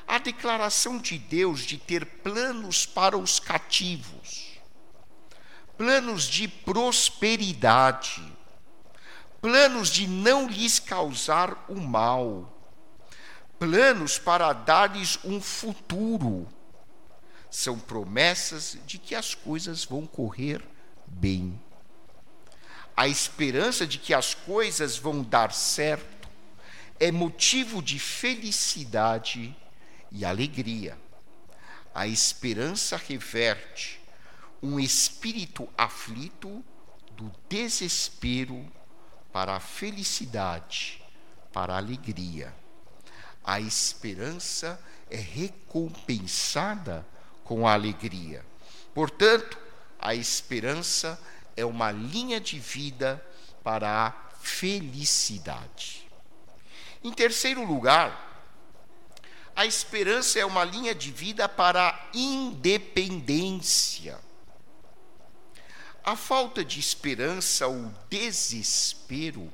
A 0.09 0.19
declaração 0.19 0.99
de 0.99 1.19
Deus 1.19 1.61
de 1.61 1.77
ter 1.77 2.07
planos 2.07 2.87
para 2.87 3.19
os 3.19 3.39
cativos, 3.39 4.59
planos 5.77 6.25
de 6.25 6.49
prosperidade, 6.49 8.32
planos 9.43 9.89
de 9.89 10.07
não 10.07 10.47
lhes 10.47 10.79
causar 10.79 11.67
o 11.69 11.75
mal, 11.75 12.57
planos 13.59 14.17
para 14.17 14.53
dar-lhes 14.53 15.19
um 15.25 15.41
futuro. 15.41 16.49
São 17.51 17.79
promessas 17.79 18.79
de 18.87 18.99
que 18.99 19.17
as 19.17 19.35
coisas 19.35 19.85
vão 19.85 20.07
correr 20.07 20.63
bem. 21.07 21.61
A 22.97 23.09
esperança 23.09 23.85
de 23.85 23.99
que 23.99 24.15
as 24.15 24.33
coisas 24.33 24.97
vão 24.97 25.23
dar 25.23 25.53
certo 25.53 26.29
é 27.01 27.11
motivo 27.11 27.83
de 27.83 27.99
felicidade 27.99 29.55
e 30.13 30.25
alegria. 30.25 30.97
A 31.93 32.07
esperança 32.07 32.97
reverte 32.97 34.01
um 34.63 34.79
espírito 34.79 35.69
aflito 35.77 36.65
do 37.17 37.31
desespero 37.49 38.65
para 39.33 39.57
a 39.57 39.61
felicidade, 39.61 41.03
para 41.53 41.75
a 41.75 41.79
alegria. 41.79 42.55
A 43.45 43.61
esperança 43.61 44.81
é 45.11 45.17
recompensada 45.17 47.05
com 47.45 47.67
a 47.67 47.73
alegria. 47.73 48.45
Portanto, 48.95 49.59
a 49.99 50.15
esperança 50.15 51.21
é 51.57 51.65
uma 51.65 51.91
linha 51.91 52.41
de 52.41 52.59
vida 52.59 53.25
para 53.63 54.07
a 54.07 54.11
felicidade. 54.41 56.07
Em 57.03 57.13
terceiro 57.13 57.65
lugar, 57.65 58.31
a 59.55 59.67
esperança 59.67 60.39
é 60.39 60.45
uma 60.45 60.65
linha 60.65 60.95
de 60.95 61.11
vida 61.11 61.49
para 61.49 61.89
a 61.89 61.99
independência. 62.15 64.19
A 66.05 66.17
falta 66.17 66.65
de 66.65 66.81
esperança, 66.81 67.69
o 67.69 67.95
desespero, 68.11 69.53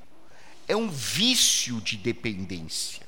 é 0.66 0.74
um 0.74 0.88
vício 0.88 1.80
de 1.80 1.96
dependência. 1.96 3.06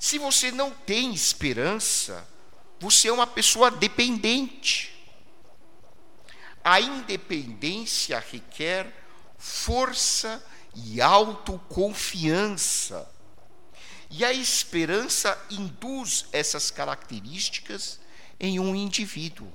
Se 0.00 0.18
você 0.18 0.50
não 0.50 0.70
tem 0.70 1.14
esperança, 1.14 2.26
você 2.80 3.08
é 3.08 3.12
uma 3.12 3.26
pessoa 3.26 3.70
dependente. 3.70 4.92
A 6.62 6.80
independência 6.80 8.18
requer 8.18 8.92
força 9.38 10.44
e 10.74 11.00
autoconfiança. 11.00 13.08
E 14.10 14.24
a 14.24 14.32
esperança 14.32 15.40
induz 15.50 16.26
essas 16.32 16.70
características 16.70 18.00
em 18.40 18.58
um 18.58 18.74
indivíduo. 18.74 19.50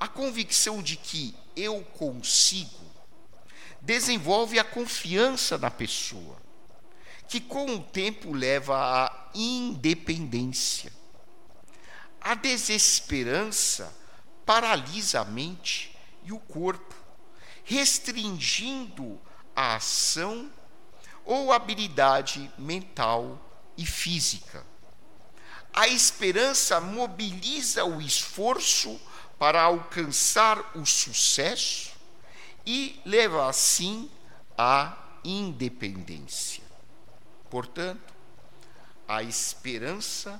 A 0.00 0.08
convicção 0.08 0.82
de 0.82 0.96
que 0.96 1.36
eu 1.54 1.84
consigo 1.84 2.80
desenvolve 3.82 4.58
a 4.58 4.64
confiança 4.64 5.58
na 5.58 5.70
pessoa, 5.70 6.36
que 7.28 7.38
com 7.38 7.74
o 7.74 7.82
tempo 7.82 8.32
leva 8.32 8.76
à 8.76 9.30
independência. 9.34 10.90
A 12.18 12.34
desesperança 12.34 13.94
paralisa 14.46 15.20
a 15.20 15.24
mente 15.24 15.94
e 16.24 16.32
o 16.32 16.38
corpo, 16.38 16.94
restringindo 17.62 19.20
a 19.54 19.76
ação 19.76 20.50
ou 21.24 21.52
habilidade 21.52 22.50
mental 22.58 23.38
e 23.76 23.84
física. 23.84 24.66
A 25.72 25.86
esperança 25.86 26.80
mobiliza 26.80 27.84
o 27.84 28.00
esforço 28.00 29.00
para 29.40 29.62
alcançar 29.62 30.76
o 30.76 30.84
sucesso 30.84 31.92
e 32.66 33.00
leva 33.06 33.48
assim 33.48 34.10
à 34.56 34.98
independência. 35.24 36.62
Portanto, 37.48 38.12
a 39.08 39.22
esperança 39.22 40.38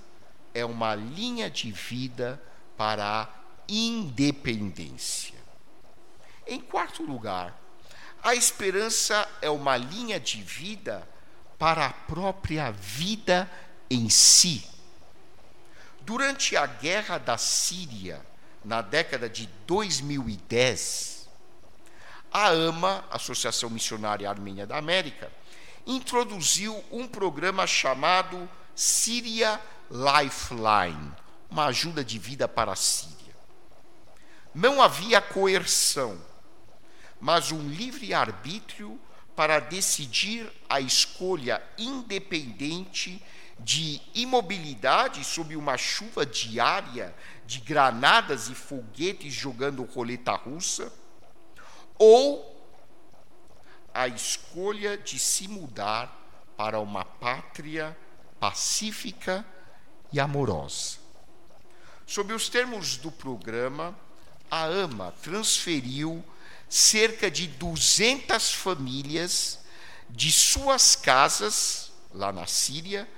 é 0.52 0.66
uma 0.66 0.94
linha 0.94 1.48
de 1.48 1.72
vida 1.72 2.38
para 2.76 3.22
a 3.22 3.28
independência. 3.66 5.38
Em 6.46 6.60
quarto 6.60 7.02
lugar, 7.02 7.58
a 8.22 8.34
esperança 8.34 9.26
é 9.40 9.48
uma 9.48 9.78
linha 9.78 10.20
de 10.20 10.42
vida 10.42 11.08
para 11.58 11.86
a 11.86 11.92
própria 11.92 12.70
vida 12.70 13.50
em 13.88 14.10
si. 14.10 14.68
Durante 16.02 16.54
a 16.54 16.66
guerra 16.66 17.16
da 17.16 17.38
Síria, 17.38 18.28
na 18.64 18.82
década 18.82 19.28
de 19.28 19.46
2010, 19.66 21.28
a 22.32 22.48
AMA, 22.48 23.04
Associação 23.10 23.70
Missionária 23.70 24.28
Armênia 24.28 24.66
da 24.66 24.76
América, 24.76 25.30
introduziu 25.86 26.84
um 26.90 27.08
programa 27.08 27.66
chamado 27.66 28.48
Síria 28.74 29.60
Lifeline, 29.90 31.12
uma 31.50 31.66
ajuda 31.66 32.04
de 32.04 32.18
vida 32.18 32.46
para 32.46 32.72
a 32.72 32.76
Síria. 32.76 33.34
Não 34.54 34.80
havia 34.80 35.20
coerção, 35.20 36.20
mas 37.20 37.50
um 37.50 37.68
livre 37.68 38.14
arbítrio 38.14 39.00
para 39.34 39.58
decidir 39.58 40.50
a 40.68 40.80
escolha 40.80 41.62
independente 41.78 43.22
de 43.58 44.00
imobilidade 44.14 45.24
sob 45.24 45.56
uma 45.56 45.76
chuva 45.76 46.24
diária 46.24 47.14
de 47.50 47.58
granadas 47.58 48.48
e 48.48 48.54
foguetes 48.54 49.34
jogando 49.34 49.82
roleta 49.82 50.30
russa, 50.36 50.92
ou 51.98 52.64
a 53.92 54.06
escolha 54.06 54.96
de 54.96 55.18
se 55.18 55.48
mudar 55.48 56.16
para 56.56 56.78
uma 56.78 57.04
pátria 57.04 57.98
pacífica 58.38 59.44
e 60.12 60.20
amorosa. 60.20 60.98
Sob 62.06 62.32
os 62.32 62.48
termos 62.48 62.96
do 62.96 63.10
programa, 63.10 63.98
a 64.48 64.66
AMA 64.66 65.12
transferiu 65.20 66.24
cerca 66.68 67.28
de 67.28 67.48
200 67.48 68.54
famílias 68.54 69.58
de 70.08 70.30
suas 70.30 70.94
casas, 70.94 71.90
lá 72.14 72.32
na 72.32 72.46
Síria, 72.46 73.08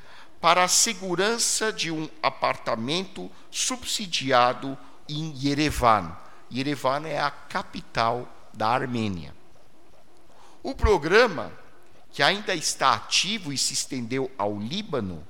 para 0.42 0.64
a 0.64 0.68
segurança 0.68 1.72
de 1.72 1.92
um 1.92 2.10
apartamento 2.20 3.30
subsidiado 3.48 4.76
em 5.08 5.32
Yerevan. 5.40 6.16
Yerevan 6.52 7.06
é 7.06 7.20
a 7.20 7.30
capital 7.30 8.28
da 8.52 8.66
Armênia. 8.66 9.32
O 10.60 10.74
programa, 10.74 11.52
que 12.10 12.24
ainda 12.24 12.56
está 12.56 12.92
ativo 12.92 13.52
e 13.52 13.56
se 13.56 13.72
estendeu 13.72 14.28
ao 14.36 14.58
Líbano, 14.58 15.24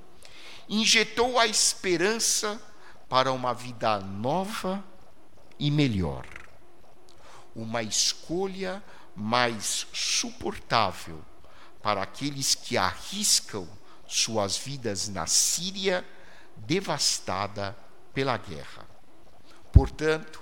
injetou 0.67 1.37
a 1.37 1.45
esperança 1.45 2.59
para 3.07 3.31
uma 3.31 3.53
vida 3.53 3.99
nova 3.99 4.83
e 5.59 5.69
melhor. 5.69 6.25
Uma 7.55 7.83
escolha 7.83 8.83
mais 9.15 9.85
suportável 9.93 11.23
para 11.83 12.01
aqueles 12.01 12.55
que 12.55 12.77
arriscam 12.77 13.67
suas 14.13 14.57
vidas 14.57 15.09
na 15.09 15.25
Síria, 15.25 16.05
devastada 16.55 17.75
pela 18.13 18.37
guerra. 18.37 18.85
Portanto, 19.71 20.41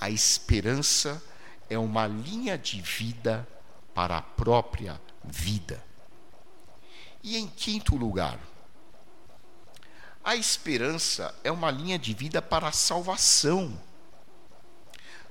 a 0.00 0.10
esperança 0.10 1.22
é 1.70 1.78
uma 1.78 2.06
linha 2.06 2.58
de 2.58 2.80
vida 2.80 3.46
para 3.94 4.18
a 4.18 4.22
própria 4.22 5.00
vida. 5.24 5.82
E 7.22 7.36
em 7.38 7.46
quinto 7.46 7.96
lugar, 7.96 8.38
a 10.22 10.36
esperança 10.36 11.34
é 11.42 11.50
uma 11.50 11.70
linha 11.70 11.98
de 11.98 12.12
vida 12.12 12.42
para 12.42 12.68
a 12.68 12.72
salvação. 12.72 13.80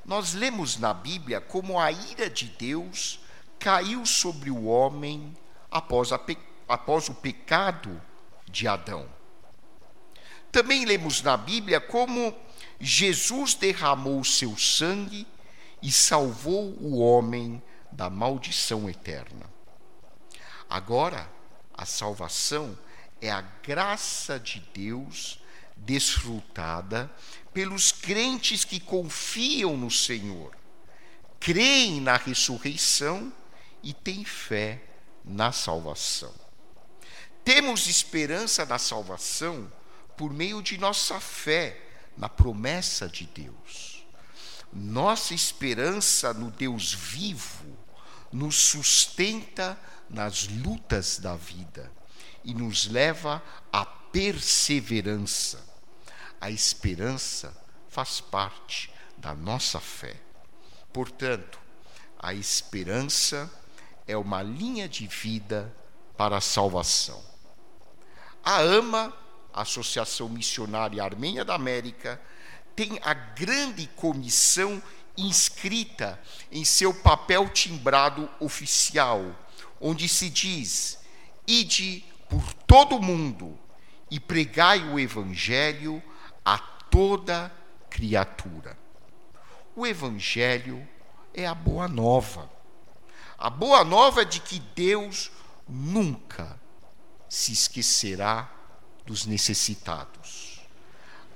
Nós 0.04 0.34
lemos 0.34 0.78
na 0.78 0.94
Bíblia 0.94 1.40
como 1.40 1.80
a 1.80 1.92
ira 1.92 2.30
de 2.30 2.46
Deus 2.46 3.20
caiu 3.60 4.06
sobre 4.06 4.50
o 4.50 4.66
homem 4.66 5.36
após, 5.70 6.10
pe... 6.26 6.38
após 6.68 7.10
o 7.10 7.16
pecado 7.16 8.02
de 8.50 8.68
Adão. 8.68 9.08
Também 10.52 10.86
lemos 10.86 11.22
na 11.22 11.36
Bíblia 11.36 11.82
como 11.82 12.36
Jesus 12.80 13.54
derramou 13.54 14.24
seu 14.24 14.58
sangue 14.58 15.28
e 15.82 15.92
salvou 15.92 16.74
o 16.80 16.98
homem 16.98 17.62
da 17.92 18.10
maldição 18.10 18.90
eterna. 18.90 19.50
Agora, 20.70 21.30
a 21.74 21.86
salvação 21.86 22.78
é 23.22 23.30
a 23.30 23.42
graça 23.42 24.40
de 24.40 24.60
Deus 24.74 25.40
desfrutada 25.76 27.12
pelos 27.54 27.92
crentes 27.92 28.64
que 28.64 28.80
confiam 28.80 29.78
no 29.78 29.92
Senhor, 29.92 30.56
creem 31.40 32.02
na 32.02 32.18
ressurreição 32.18 33.32
e 33.84 33.94
têm 33.94 34.26
fé 34.26 34.82
na 35.24 35.52
salvação. 35.52 36.45
Temos 37.46 37.86
esperança 37.86 38.66
da 38.66 38.80
salvação 38.80 39.72
por 40.18 40.34
meio 40.34 40.64
de 40.64 40.80
nossa 40.80 41.20
fé 41.20 41.80
na 42.18 42.28
promessa 42.28 43.08
de 43.08 43.28
Deus. 43.28 44.04
Nossa 44.74 45.36
esperança 45.36 46.34
no 46.34 46.50
Deus 46.50 46.92
vivo 46.92 47.78
nos 48.32 48.56
sustenta 48.56 49.80
nas 50.10 50.48
lutas 50.48 51.20
da 51.20 51.36
vida 51.36 51.92
e 52.44 52.52
nos 52.52 52.88
leva 52.88 53.44
à 53.72 53.86
perseverança. 53.86 55.64
A 56.42 56.50
esperança 56.50 57.56
faz 57.90 58.20
parte 58.20 58.92
da 59.18 59.36
nossa 59.36 59.80
fé. 59.80 60.20
Portanto, 60.92 61.60
a 62.18 62.34
esperança 62.34 63.52
é 64.08 64.18
uma 64.18 64.42
linha 64.42 64.90
de 64.90 65.06
vida 65.06 65.72
para 66.18 66.38
a 66.38 66.42
salvação. 66.42 67.35
A 68.46 68.62
AMA 68.62 69.12
Associação 69.56 70.28
Missionária 70.28 71.02
Armênia 71.02 71.46
da 71.46 71.56
América, 71.56 72.22
tem 72.76 73.00
a 73.02 73.14
grande 73.14 73.88
comissão 73.96 74.84
inscrita 75.18 76.22
em 76.52 76.66
seu 76.66 76.94
papel 76.94 77.48
timbrado 77.48 78.30
oficial, 78.40 79.34
onde 79.80 80.10
se 80.10 80.30
diz: 80.30 81.00
Ide 81.48 82.04
por 82.30 82.54
todo 82.68 82.98
o 82.98 83.02
mundo 83.02 83.58
e 84.12 84.20
pregai 84.20 84.90
o 84.90 85.00
Evangelho 85.00 86.04
a 86.44 86.58
toda 86.58 87.50
criatura. 87.90 88.78
O 89.74 89.88
Evangelho 89.88 90.86
é 91.34 91.48
a 91.48 91.56
boa 91.56 91.88
nova. 91.88 92.52
A 93.38 93.50
boa 93.50 93.86
nova 93.86 94.22
é 94.22 94.26
de 94.26 94.42
que 94.42 94.60
Deus 94.60 95.32
nunca 95.68 96.60
se 97.36 97.52
esquecerá 97.52 98.50
dos 99.06 99.26
necessitados. 99.26 100.62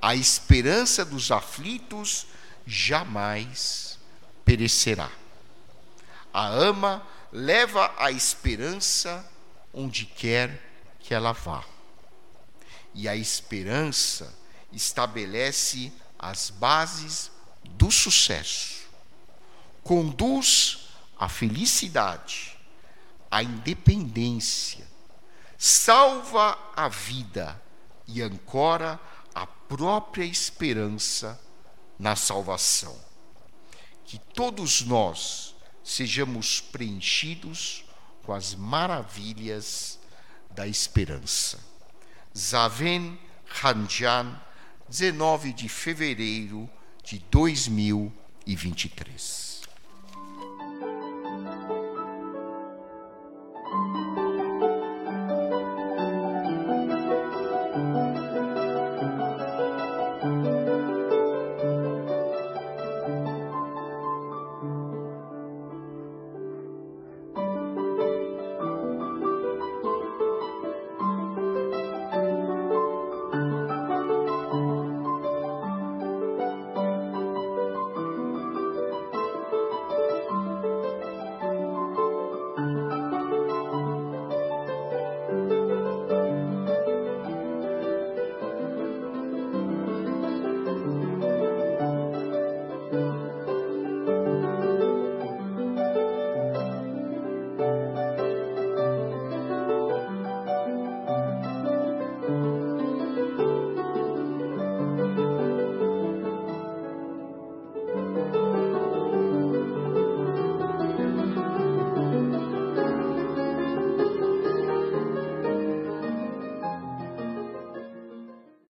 A 0.02 0.16
esperança 0.16 1.04
dos 1.04 1.30
aflitos 1.30 2.26
jamais 2.66 4.00
perecerá. 4.46 5.12
A 6.34 6.48
ama 6.48 7.06
leva 7.34 7.94
a 7.98 8.14
esperança 8.14 9.30
onde 9.74 10.06
quer 10.06 10.64
que 11.02 11.14
ela 11.14 11.34
vá. 11.34 11.66
E 12.96 13.10
a 13.10 13.18
esperança 13.18 14.34
estabelece 14.72 15.92
as 16.18 16.50
bases 16.50 17.30
do 17.72 17.92
sucesso, 17.92 18.88
conduz 19.84 20.88
à 21.20 21.28
felicidade, 21.28 22.58
à 23.30 23.44
independência, 23.44 24.89
salva 25.62 26.58
a 26.74 26.88
vida 26.88 27.62
e 28.08 28.22
ancora 28.22 28.98
a 29.36 29.46
própria 29.46 30.24
esperança 30.24 31.38
na 32.00 32.16
salvação. 32.16 32.98
Que 34.06 34.18
todos 34.18 34.84
nós 34.84 35.54
sejamos 35.84 36.62
preenchidos 36.62 37.84
com 38.24 38.32
as 38.32 38.56
maravilhas 38.56 40.00
da 40.50 40.66
esperança. 40.66 41.60
Zaven 42.36 43.20
Hanjan, 43.62 44.42
19 44.88 45.52
de 45.52 45.68
fevereiro 45.68 46.70
de 47.04 47.20
2023. 47.20 49.49